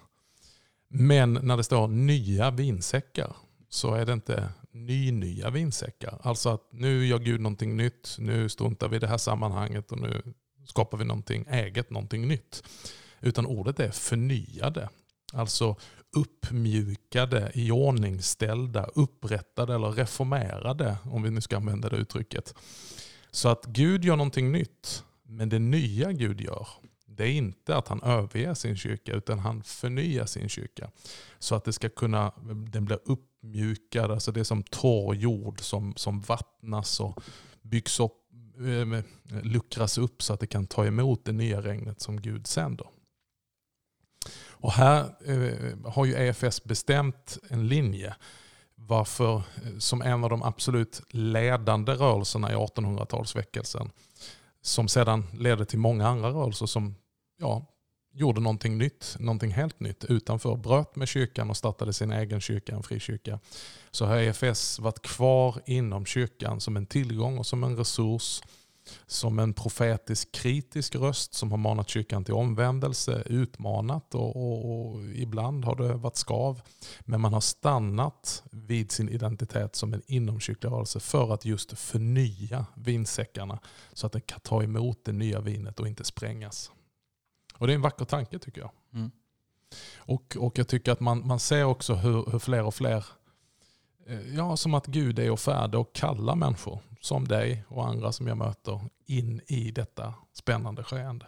Men 0.88 1.32
när 1.42 1.56
det 1.56 1.64
står 1.64 1.88
nya 1.88 2.50
vinsäckar 2.50 3.36
så 3.68 3.94
är 3.94 4.06
det 4.06 4.12
inte 4.12 4.48
ny, 4.70 5.12
nya 5.12 5.50
vinsäckar. 5.50 6.20
Alltså 6.22 6.48
att 6.48 6.68
nu 6.70 7.06
gör 7.06 7.18
Gud 7.18 7.40
någonting 7.40 7.76
nytt, 7.76 8.16
nu 8.18 8.48
struntar 8.48 8.88
vi 8.88 8.96
i 8.96 8.98
det 8.98 9.06
här 9.06 9.18
sammanhanget 9.18 9.92
och 9.92 10.00
nu 10.00 10.22
skapar 10.66 10.98
vi 10.98 11.04
någonting 11.04 11.46
eget, 11.50 11.90
någonting 11.90 12.28
nytt. 12.28 12.62
Utan 13.20 13.46
ordet 13.46 13.80
är 13.80 13.90
förnyade. 13.90 14.88
Alltså 15.32 15.76
uppmjukade, 16.16 17.50
iordningställda, 17.54 18.84
upprättade 18.84 19.74
eller 19.74 19.90
reformerade, 19.90 20.96
om 21.04 21.22
vi 21.22 21.30
nu 21.30 21.40
ska 21.40 21.56
använda 21.56 21.88
det 21.88 21.96
uttrycket. 21.96 22.54
Så 23.30 23.48
att 23.48 23.64
Gud 23.64 24.04
gör 24.04 24.16
någonting 24.16 24.52
nytt, 24.52 25.04
men 25.22 25.48
det 25.48 25.58
nya 25.58 26.12
Gud 26.12 26.40
gör, 26.40 26.68
det 27.06 27.24
är 27.24 27.32
inte 27.32 27.76
att 27.76 27.88
han 27.88 28.02
överger 28.02 28.54
sin 28.54 28.76
kyrka, 28.76 29.12
utan 29.12 29.38
han 29.38 29.62
förnyar 29.62 30.26
sin 30.26 30.48
kyrka. 30.48 30.90
Så 31.38 31.54
att 31.54 31.64
det 31.64 31.72
ska 31.72 31.88
kunna, 31.88 32.32
den 32.70 32.84
blir 32.84 32.98
uppmjukad, 33.42 34.10
alltså 34.10 34.32
det 34.32 34.40
är 34.40 34.44
som 34.44 34.62
torr 34.62 35.14
jord 35.14 35.60
som, 35.60 35.96
som 35.96 36.20
vattnas 36.20 37.00
och 37.00 37.20
byggs 37.62 38.00
upp, 38.00 38.12
eh, 38.58 38.98
eh, 38.98 39.04
luckras 39.42 39.98
upp 39.98 40.22
så 40.22 40.32
att 40.32 40.40
det 40.40 40.46
kan 40.46 40.66
ta 40.66 40.86
emot 40.86 41.24
det 41.24 41.32
nya 41.32 41.60
regnet 41.60 42.00
som 42.00 42.20
Gud 42.20 42.46
sänder. 42.46 42.86
Och 44.60 44.72
här 44.72 45.00
eh, 45.24 45.90
har 45.92 46.04
ju 46.04 46.14
EFS 46.14 46.64
bestämt 46.64 47.38
en 47.50 47.68
linje 47.68 48.16
varför, 48.74 49.36
eh, 49.36 49.78
som 49.78 50.02
en 50.02 50.24
av 50.24 50.30
de 50.30 50.42
absolut 50.42 51.02
ledande 51.10 51.92
rörelserna 51.92 52.52
i 52.52 52.54
1800-talsväckelsen 52.54 53.90
som 54.62 54.88
sedan 54.88 55.26
ledde 55.32 55.64
till 55.64 55.78
många 55.78 56.08
andra 56.08 56.30
rörelser 56.30 56.66
som 56.66 56.94
ja, 57.40 57.66
gjorde 58.12 58.40
någonting 58.40 58.78
nytt, 58.78 59.16
någonting 59.18 59.50
helt 59.50 59.80
nytt 59.80 60.04
utanför, 60.04 60.56
bröt 60.56 60.96
med 60.96 61.08
kyrkan 61.08 61.50
och 61.50 61.56
startade 61.56 61.92
sin 61.92 62.12
egen 62.12 62.40
kyrka, 62.40 62.74
en 62.74 62.82
frikyrka. 62.82 63.38
Så 63.90 64.06
har 64.06 64.16
EFS 64.16 64.78
varit 64.78 65.02
kvar 65.02 65.60
inom 65.66 66.06
kyrkan 66.06 66.60
som 66.60 66.76
en 66.76 66.86
tillgång 66.86 67.38
och 67.38 67.46
som 67.46 67.64
en 67.64 67.76
resurs 67.76 68.40
som 69.06 69.38
en 69.38 69.54
profetisk 69.54 70.32
kritisk 70.32 70.94
röst 70.94 71.34
som 71.34 71.50
har 71.50 71.58
manat 71.58 71.88
kyrkan 71.88 72.24
till 72.24 72.34
omvändelse, 72.34 73.22
utmanat 73.26 74.14
och, 74.14 74.36
och, 74.36 74.92
och, 74.92 75.04
ibland 75.04 75.64
har 75.64 75.76
det 75.76 75.94
varit 75.94 76.16
skav. 76.16 76.60
Men 77.00 77.20
man 77.20 77.32
har 77.32 77.40
stannat 77.40 78.42
vid 78.50 78.92
sin 78.92 79.08
identitet 79.08 79.76
som 79.76 79.94
en 79.94 80.02
inomkyrklig 80.06 80.70
rörelse 80.70 81.00
för 81.00 81.34
att 81.34 81.44
just 81.44 81.78
förnya 81.78 82.66
vinsäckarna 82.74 83.58
så 83.92 84.06
att 84.06 84.12
den 84.12 84.22
kan 84.22 84.40
ta 84.40 84.62
emot 84.62 85.04
det 85.04 85.12
nya 85.12 85.40
vinet 85.40 85.80
och 85.80 85.88
inte 85.88 86.04
sprängas. 86.04 86.70
Och 87.58 87.66
Det 87.66 87.72
är 87.72 87.74
en 87.74 87.82
vacker 87.82 88.04
tanke 88.04 88.38
tycker 88.38 88.60
jag. 88.60 88.70
Mm. 88.92 89.10
Och, 89.96 90.36
och 90.40 90.58
jag 90.58 90.68
tycker 90.68 90.92
att 90.92 91.00
man, 91.00 91.26
man 91.26 91.40
ser 91.40 91.64
också 91.64 91.94
hur, 91.94 92.30
hur 92.30 92.38
fler 92.38 92.62
och 92.62 92.74
fler 92.74 93.04
Eh, 94.08 94.34
ja, 94.34 94.56
som 94.56 94.74
att 94.74 94.86
Gud 94.86 95.18
är 95.18 95.30
och 95.30 95.40
färdig 95.40 95.80
och 95.80 95.92
kallar 95.92 96.34
människor 96.34 96.80
som 97.00 97.28
dig 97.28 97.64
och 97.68 97.88
andra 97.88 98.12
som 98.12 98.26
jag 98.26 98.36
möter 98.36 98.80
in 99.06 99.40
i 99.46 99.70
detta 99.70 100.14
spännande 100.32 100.84
skeende. 100.84 101.26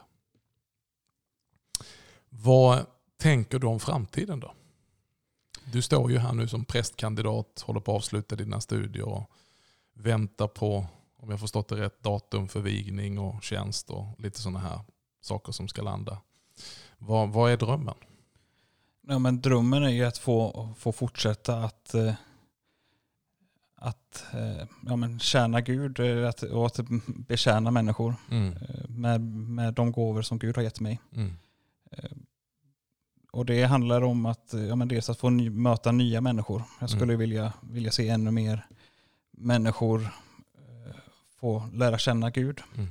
Vad 2.29 2.87
tänker 3.19 3.59
du 3.59 3.67
om 3.67 3.81
framtiden 3.81 4.41
då? 4.41 4.55
Du 5.73 5.83
står 5.83 6.11
ju 6.11 6.19
här 6.19 6.33
nu 6.33 6.49
som 6.49 6.65
prästkandidat, 6.65 7.61
håller 7.67 7.81
på 7.81 7.93
att 7.93 7.97
avsluta 7.97 8.37
dina 8.37 8.61
studier 8.61 9.09
och 9.09 9.31
väntar 9.95 10.49
på, 10.49 10.87
om 11.17 11.31
jag 11.31 11.41
förstått 11.41 11.69
det 11.69 11.77
rätt, 11.77 12.03
datum 12.03 12.49
för 12.49 12.61
vigning 12.61 13.19
och 13.19 13.43
tjänst 13.43 13.91
och 13.91 14.07
lite 14.19 14.41
sådana 14.41 14.59
här 14.59 14.81
saker 15.21 15.53
som 15.53 15.69
ska 15.69 15.83
landa. 15.83 16.19
Vad, 16.99 17.29
vad 17.33 17.53
är 17.53 17.57
drömmen? 17.57 17.95
Ja, 19.09 19.19
men 19.19 19.41
drömmen 19.41 19.83
är 19.83 19.89
ju 19.89 20.05
att 20.05 20.19
få, 20.19 20.69
få 20.79 20.93
fortsätta 20.93 21.65
att 21.65 21.95
eh, 21.95 22.15
att 23.75 24.25
eh, 24.35 24.67
ja, 24.87 24.97
men 24.97 25.19
tjäna 25.21 25.61
Gud 25.61 26.01
eh, 26.01 26.29
att, 26.29 26.43
och 26.43 26.67
att 26.67 26.81
betjäna 27.07 27.71
människor 27.71 28.15
Mm. 28.31 28.55
med, 28.89 29.21
med 29.31 29.75
de 29.75 29.93
gåvor 29.93 30.23
som 30.23 30.39
Gud 30.39 30.57
har 30.57 30.63
gett 30.63 30.81
mig. 30.81 31.01
Mm. 31.13 31.33
Och 33.33 33.47
det 33.47 33.63
handlar 33.65 34.03
om 34.03 34.27
att, 34.27 34.55
ja, 34.69 34.77
men 34.77 34.89
dels 34.89 35.11
att 35.11 35.19
få 35.19 35.31
ny, 35.31 35.51
möta 35.51 35.93
nya 35.93 36.21
människor. 36.21 36.63
Jag 36.81 36.91
skulle 36.91 37.05
Mm. 37.05 37.19
vilja, 37.19 37.53
vilja 37.63 37.91
se 37.91 38.09
ännu 38.09 38.31
mer 38.31 38.67
människor 39.31 40.09
få 41.41 41.69
lära 41.75 41.99
känna 41.99 42.31
Gud. 42.31 42.61
Mm. 42.77 42.89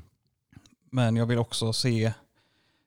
Men 0.92 1.16
jag 1.16 1.26
vill 1.26 1.38
också 1.38 1.74
se, 1.74 2.14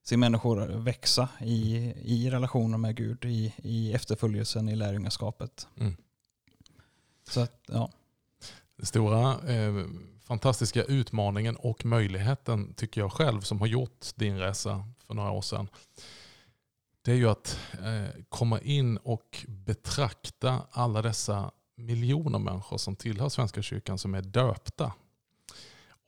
se 0.02 0.16
människor 0.16 0.66
växa 0.66 1.28
i, 1.40 1.76
i 2.04 2.30
relationer 2.30 2.78
med 2.78 2.96
Gud, 2.96 3.24
i, 3.24 3.54
i 3.56 3.92
efterföljelsen, 3.92 4.68
i 4.68 4.76
lärjungaskapet. 4.76 5.68
Mm. 5.76 5.96
Så 7.28 7.40
att, 7.40 7.60
ja. 7.66 7.90
Den 8.76 8.86
stora 8.86 9.52
eh, 9.52 9.86
fantastiska 10.24 10.84
utmaningen 10.84 11.56
och 11.56 11.84
möjligheten 11.84 12.74
tycker 12.74 13.00
jag 13.00 13.12
själv 13.12 13.40
som 13.40 13.60
har 13.60 13.66
gjort 13.66 14.06
din 14.14 14.38
resa 14.38 14.84
för 15.06 15.14
några 15.14 15.30
år 15.30 15.42
sedan. 15.42 15.68
Det 17.02 17.12
är 17.12 17.16
ju 17.16 17.28
att 17.28 17.58
eh, 17.72 18.22
komma 18.28 18.60
in 18.60 18.96
och 18.96 19.44
betrakta 19.48 20.62
alla 20.70 21.02
dessa 21.02 21.50
miljoner 21.74 22.38
människor 22.38 22.78
som 22.78 22.96
tillhör 22.96 23.28
Svenska 23.28 23.62
kyrkan 23.62 23.98
som 23.98 24.14
är 24.14 24.22
döpta. 24.22 24.92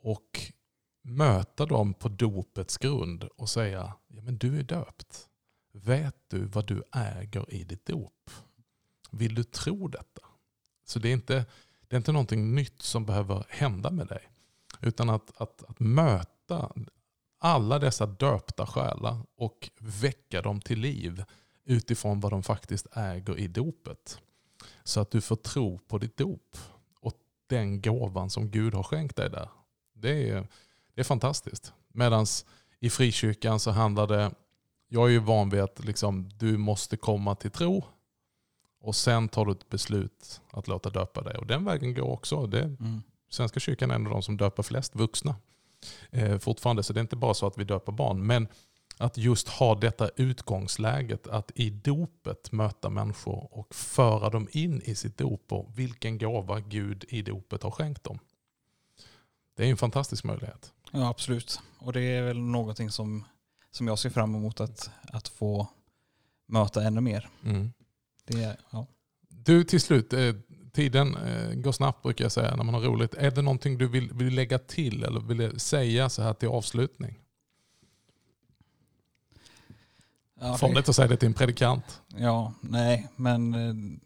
Och 0.02 0.52
möta 1.04 1.66
dem 1.66 1.94
på 1.94 2.08
dopets 2.08 2.78
grund 2.78 3.24
och 3.24 3.48
säga, 3.48 3.92
ja 4.08 4.22
men 4.22 4.38
du 4.38 4.58
är 4.58 4.62
döpt. 4.62 5.28
Vet 5.72 6.16
du 6.28 6.44
vad 6.44 6.66
du 6.66 6.82
äger 6.92 7.54
i 7.54 7.64
ditt 7.64 7.86
dop? 7.86 8.30
Vill 9.10 9.34
du 9.34 9.44
tro 9.44 9.88
detta? 9.88 10.22
Så 10.84 10.98
det 10.98 11.08
är 11.08 11.12
inte, 11.12 11.46
det 11.88 11.96
är 11.96 11.98
inte 11.98 12.12
någonting 12.12 12.54
nytt 12.54 12.82
som 12.82 13.06
behöver 13.06 13.44
hända 13.48 13.90
med 13.90 14.06
dig. 14.06 14.28
Utan 14.80 15.10
att, 15.10 15.40
att, 15.40 15.64
att 15.64 15.80
möta 15.80 16.72
alla 17.38 17.78
dessa 17.78 18.06
döpta 18.06 18.66
själar 18.66 19.18
och 19.36 19.70
väcka 19.78 20.42
dem 20.42 20.60
till 20.60 20.78
liv 20.78 21.24
utifrån 21.64 22.20
vad 22.20 22.32
de 22.32 22.42
faktiskt 22.42 22.86
äger 22.96 23.38
i 23.38 23.48
dopet. 23.48 24.18
Så 24.84 25.00
att 25.00 25.10
du 25.10 25.20
får 25.20 25.36
tro 25.36 25.78
på 25.78 25.98
ditt 25.98 26.16
dop 26.16 26.56
och 27.00 27.14
den 27.46 27.80
gåvan 27.80 28.30
som 28.30 28.50
Gud 28.50 28.74
har 28.74 28.82
skänkt 28.82 29.16
dig 29.16 29.30
där. 29.30 29.48
Det 29.92 30.30
är, 30.30 30.48
det 30.94 31.00
är 31.00 31.04
fantastiskt. 31.04 31.72
Medan 31.92 32.26
i 32.80 32.90
frikyrkan 32.90 33.60
så 33.60 33.70
handlar 33.70 34.06
det, 34.06 34.30
jag 34.88 35.06
är 35.06 35.10
ju 35.12 35.18
van 35.18 35.50
vid 35.50 35.60
att 35.60 35.84
liksom, 35.84 36.28
du 36.38 36.56
måste 36.56 36.96
komma 36.96 37.34
till 37.34 37.50
tro 37.50 37.84
och 38.80 38.96
sen 38.96 39.28
tar 39.28 39.44
du 39.44 39.52
ett 39.52 39.68
beslut 39.68 40.40
att 40.50 40.68
låta 40.68 40.90
döpa 40.90 41.22
dig. 41.22 41.36
Och 41.38 41.46
den 41.46 41.64
vägen 41.64 41.94
går 41.94 42.10
också. 42.10 42.46
Det, 42.46 42.62
Mm. 42.62 43.02
Svenska 43.30 43.60
kyrkan 43.60 43.90
är 43.90 43.94
en 43.94 44.06
av 44.06 44.12
de 44.12 44.22
som 44.22 44.36
döper 44.36 44.62
flest 44.62 44.96
vuxna 44.96 45.36
eh, 46.10 46.38
fortfarande. 46.38 46.82
Så 46.82 46.92
det 46.92 46.98
är 46.98 47.02
inte 47.02 47.16
bara 47.16 47.34
så 47.34 47.46
att 47.46 47.58
vi 47.58 47.64
döper 47.64 47.92
barn. 47.92 48.26
Men 48.26 48.48
att 48.98 49.18
just 49.18 49.48
ha 49.48 49.74
detta 49.74 50.08
utgångsläget 50.16 51.26
att 51.26 51.52
i 51.54 51.70
dopet 51.70 52.52
möta 52.52 52.90
människor 52.90 53.48
och 53.50 53.74
föra 53.74 54.30
dem 54.30 54.48
in 54.50 54.82
i 54.84 54.94
sitt 54.94 55.18
dop 55.18 55.52
och 55.52 55.78
vilken 55.78 56.18
gåva 56.18 56.60
Gud 56.60 57.04
i 57.08 57.22
dopet 57.22 57.62
har 57.62 57.70
skänkt 57.70 58.04
dem. 58.04 58.18
Det 59.56 59.66
är 59.66 59.70
en 59.70 59.76
fantastisk 59.76 60.24
möjlighet. 60.24 60.72
Ja, 60.96 61.08
absolut. 61.08 61.60
Och 61.78 61.92
det 61.92 62.00
är 62.00 62.22
väl 62.22 62.38
någonting 62.38 62.90
som, 62.90 63.24
som 63.70 63.88
jag 63.88 63.98
ser 63.98 64.10
fram 64.10 64.34
emot 64.34 64.60
att, 64.60 64.90
att 65.12 65.28
få 65.28 65.68
möta 66.46 66.82
ännu 66.82 67.00
mer. 67.00 67.28
Mm. 67.44 67.72
Det 68.24 68.56
ja. 68.70 68.86
Du 69.28 69.64
till 69.64 69.80
slut, 69.80 70.12
eh, 70.12 70.34
tiden 70.72 71.16
eh, 71.16 71.54
går 71.54 71.72
snabbt 71.72 72.02
brukar 72.02 72.24
jag 72.24 72.32
säga 72.32 72.56
när 72.56 72.64
man 72.64 72.74
har 72.74 72.80
roligt. 72.80 73.14
Är 73.14 73.30
det 73.30 73.42
någonting 73.42 73.78
du 73.78 73.88
vill, 73.88 74.12
vill 74.12 74.34
lägga 74.34 74.58
till 74.58 75.04
eller 75.04 75.20
vill 75.20 75.60
säga 75.60 76.08
så 76.08 76.22
här 76.22 76.34
till 76.34 76.48
avslutning? 76.48 77.18
Ja, 80.40 80.56
Farligt 80.56 80.88
att 80.88 80.96
säga 80.96 81.08
det 81.08 81.16
till 81.16 81.28
en 81.28 81.34
predikant. 81.34 82.02
Ja, 82.16 82.54
nej, 82.60 83.08
men 83.16 83.54
eh, 83.54 83.98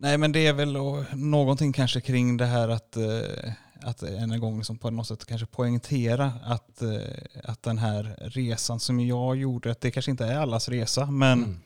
Nej 0.00 0.18
men 0.18 0.32
det 0.32 0.46
är 0.46 0.52
väl 0.52 0.76
någonting 1.12 1.72
kanske 1.72 2.00
kring 2.00 2.36
det 2.36 2.46
här 2.46 2.68
att, 2.68 2.96
eh, 2.96 3.52
att 3.88 4.02
än 4.02 4.30
en 4.30 4.40
gång 4.40 4.56
liksom 4.56 4.78
på 4.78 4.90
något 4.90 5.06
sätt 5.06 5.24
kanske 5.26 5.46
poängtera 5.46 6.32
att, 6.44 6.82
eh, 6.82 7.00
att 7.44 7.62
den 7.62 7.78
här 7.78 8.16
resan 8.20 8.80
som 8.80 9.00
jag 9.00 9.36
gjorde, 9.36 9.70
att 9.70 9.80
det 9.80 9.90
kanske 9.90 10.10
inte 10.10 10.26
är 10.26 10.38
allas 10.38 10.68
resa, 10.68 11.10
men, 11.10 11.42
Mm. 11.44 11.60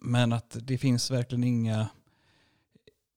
men 0.00 0.32
att 0.32 0.56
det 0.62 0.78
finns 0.78 1.10
verkligen 1.10 1.44
inga 1.44 1.88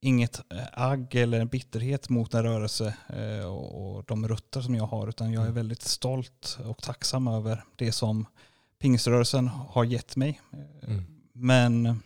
inget 0.02 0.42
eh, 0.54 0.64
agg 0.74 1.16
eller 1.16 1.40
en 1.40 1.48
bitterhet 1.48 2.10
mot 2.10 2.34
en 2.34 2.44
rörelse 2.44 2.96
eh, 3.10 3.46
och, 3.46 4.04
de 4.08 4.28
rötter 4.28 4.62
som 4.62 4.76
jag 4.76 4.86
har, 4.86 5.08
utan 5.08 5.32
jag 5.32 5.42
är 5.42 5.46
Mm. 5.48 5.56
väldigt 5.56 5.82
stolt 5.82 6.58
och 6.66 6.78
tacksam 6.78 7.28
över 7.28 7.64
det 7.76 7.92
som 7.92 8.26
pingströrelsen 8.80 9.48
har 9.48 9.84
gett 9.84 10.16
mig. 10.16 10.42
Mm. 10.88 11.04
Men, 11.34 12.02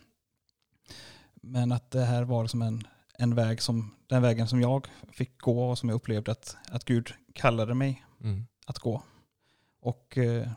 men 1.34 1.72
att 1.72 1.90
det 1.90 2.04
här 2.04 2.22
var 2.22 2.42
liksom 2.42 2.62
en, 2.62 2.86
en 3.18 3.34
väg 3.34 3.62
som, 3.62 3.94
den 4.10 4.22
vägen 4.22 4.48
som 4.48 4.60
jag 4.60 4.86
fick 5.12 5.38
gå 5.40 5.70
och 5.70 5.78
som 5.78 5.88
jag 5.88 5.96
upplevde 5.96 6.32
att, 6.32 6.56
att 6.68 6.84
Gud 6.84 7.14
kallade 7.34 7.74
mig 7.74 8.04
Mm. 8.24 8.46
att 8.66 8.78
gå. 8.78 9.02
Och 9.80 10.18
eh, 10.18 10.48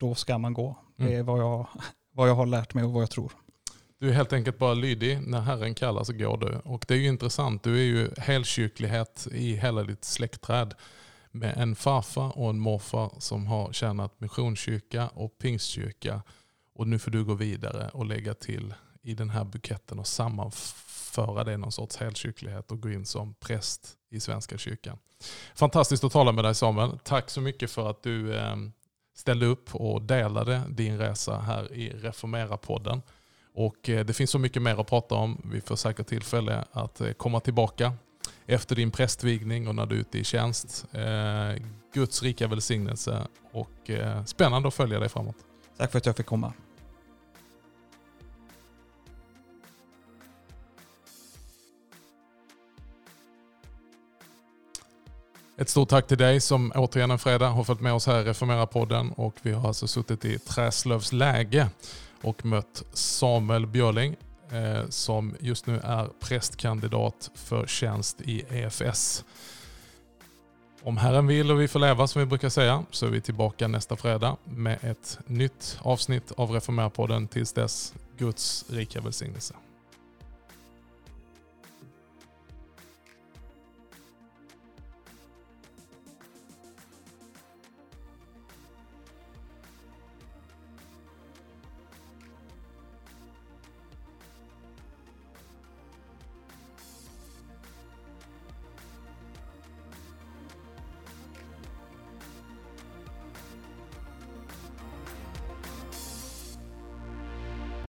då 0.00 0.14
ska 0.14 0.38
man 0.38 0.52
gå. 0.54 0.76
Det 0.96 1.14
är 1.14 1.22
vad 1.22 1.40
jag, 1.40 1.66
vad 2.12 2.28
jag 2.28 2.34
har 2.34 2.46
lärt 2.46 2.74
mig 2.74 2.84
och 2.84 2.92
vad 2.92 3.02
jag 3.02 3.10
tror. 3.10 3.32
Du 3.98 4.08
är 4.08 4.12
helt 4.12 4.32
enkelt 4.32 4.58
bara 4.58 4.74
lydig. 4.74 5.20
När 5.28 5.40
Herren 5.40 5.74
kallar 5.74 6.04
så 6.04 6.12
går 6.12 6.36
du. 6.36 6.56
Och 6.64 6.84
det 6.88 6.94
är 6.94 6.98
ju 6.98 7.06
intressant. 7.08 7.62
Du 7.62 7.74
är 7.78 7.82
ju 7.84 8.10
helkyrklighet 8.18 9.28
i 9.32 9.56
hela 9.56 9.82
ditt 9.82 10.04
släktträd. 10.04 10.74
Med 11.30 11.56
en 11.56 11.76
farfar 11.76 12.38
och 12.38 12.50
en 12.50 12.58
morfar 12.58 13.12
som 13.18 13.46
har 13.46 13.72
tjänat 13.72 14.20
missionskyrka 14.20 15.08
och 15.08 15.38
pingstkyrka. 15.38 16.22
Och 16.74 16.88
nu 16.88 16.98
får 16.98 17.10
du 17.10 17.24
gå 17.24 17.34
vidare 17.34 17.88
och 17.88 18.06
lägga 18.06 18.34
till 18.34 18.74
i 19.02 19.14
den 19.14 19.30
här 19.30 19.44
buketten 19.44 19.98
och 19.98 20.06
sammanföra 20.06 21.44
det 21.44 21.52
i 21.52 21.56
någon 21.56 21.72
sorts 21.72 21.96
helkyrklighet 21.96 22.70
och 22.70 22.80
gå 22.80 22.90
in 22.90 23.06
som 23.06 23.34
präst 23.34 23.96
i 24.10 24.20
Svenska 24.20 24.58
kyrkan. 24.58 24.98
Fantastiskt 25.54 26.04
att 26.04 26.12
tala 26.12 26.32
med 26.32 26.44
dig 26.44 26.54
Samuel. 26.54 26.98
Tack 27.04 27.30
så 27.30 27.40
mycket 27.40 27.70
för 27.70 27.90
att 27.90 28.02
du 28.02 28.34
eh, 28.34 28.56
ställde 29.16 29.46
upp 29.46 29.74
och 29.74 30.02
delade 30.02 30.62
din 30.68 30.98
resa 30.98 31.38
här 31.38 31.72
i 31.72 31.90
Reformera-podden. 31.90 33.02
Och 33.54 33.88
eh, 33.88 34.04
det 34.04 34.12
finns 34.12 34.30
så 34.30 34.38
mycket 34.38 34.62
mer 34.62 34.80
att 34.80 34.86
prata 34.86 35.14
om. 35.14 35.42
Vi 35.52 35.60
får 35.60 35.76
säkert 35.76 36.06
tillfälle 36.06 36.64
att 36.72 37.00
eh, 37.00 37.12
komma 37.12 37.40
tillbaka 37.40 37.92
efter 38.46 38.76
din 38.76 38.90
prästvigning 38.90 39.68
och 39.68 39.74
när 39.74 39.86
du 39.86 39.96
är 39.96 40.00
ute 40.00 40.18
i 40.18 40.24
tjänst. 40.24 40.84
Guds 41.94 42.22
rika 42.22 42.48
välsignelse 42.48 43.26
och 43.52 43.90
spännande 44.26 44.68
att 44.68 44.74
följa 44.74 44.98
dig 44.98 45.08
framåt. 45.08 45.36
Tack 45.76 45.90
för 45.90 45.98
att 45.98 46.06
jag 46.06 46.16
fick 46.16 46.26
komma. 46.26 46.52
Ett 55.60 55.68
stort 55.68 55.88
tack 55.88 56.06
till 56.06 56.18
dig 56.18 56.40
som 56.40 56.72
återigen 56.74 57.10
en 57.10 57.18
fredag 57.18 57.48
har 57.48 57.64
följt 57.64 57.80
med 57.80 57.92
oss 57.92 58.06
här 58.06 58.20
i 58.20 58.24
Reformera-podden 58.24 59.12
och 59.12 59.34
vi 59.42 59.52
har 59.52 59.68
alltså 59.68 59.86
suttit 59.86 60.24
i 60.24 60.38
Träslövs 60.38 61.12
läge 61.12 61.68
och 62.22 62.44
mött 62.44 62.84
Samuel 62.92 63.66
Björling 63.66 64.16
eh, 64.50 64.88
som 64.88 65.34
just 65.40 65.66
nu 65.66 65.80
är 65.84 66.08
prästkandidat 66.20 67.30
för 67.34 67.66
tjänst 67.66 68.20
i 68.20 68.44
EFS. 68.50 69.24
Om 70.82 70.96
Herren 70.96 71.26
vill 71.26 71.50
och 71.50 71.60
vi 71.60 71.68
får 71.68 71.80
leva 71.80 72.06
som 72.06 72.20
vi 72.20 72.26
brukar 72.26 72.48
säga 72.48 72.84
så 72.90 73.06
är 73.06 73.10
vi 73.10 73.20
tillbaka 73.20 73.68
nästa 73.68 73.96
fredag 73.96 74.36
med 74.44 74.78
ett 74.82 75.18
nytt 75.26 75.78
avsnitt 75.82 76.32
av 76.36 76.50
Reformera-podden. 76.50 77.28
Tills 77.28 77.52
dess, 77.52 77.94
Guds 78.18 78.64
rika 78.68 79.00
välsignelse. 79.00 79.54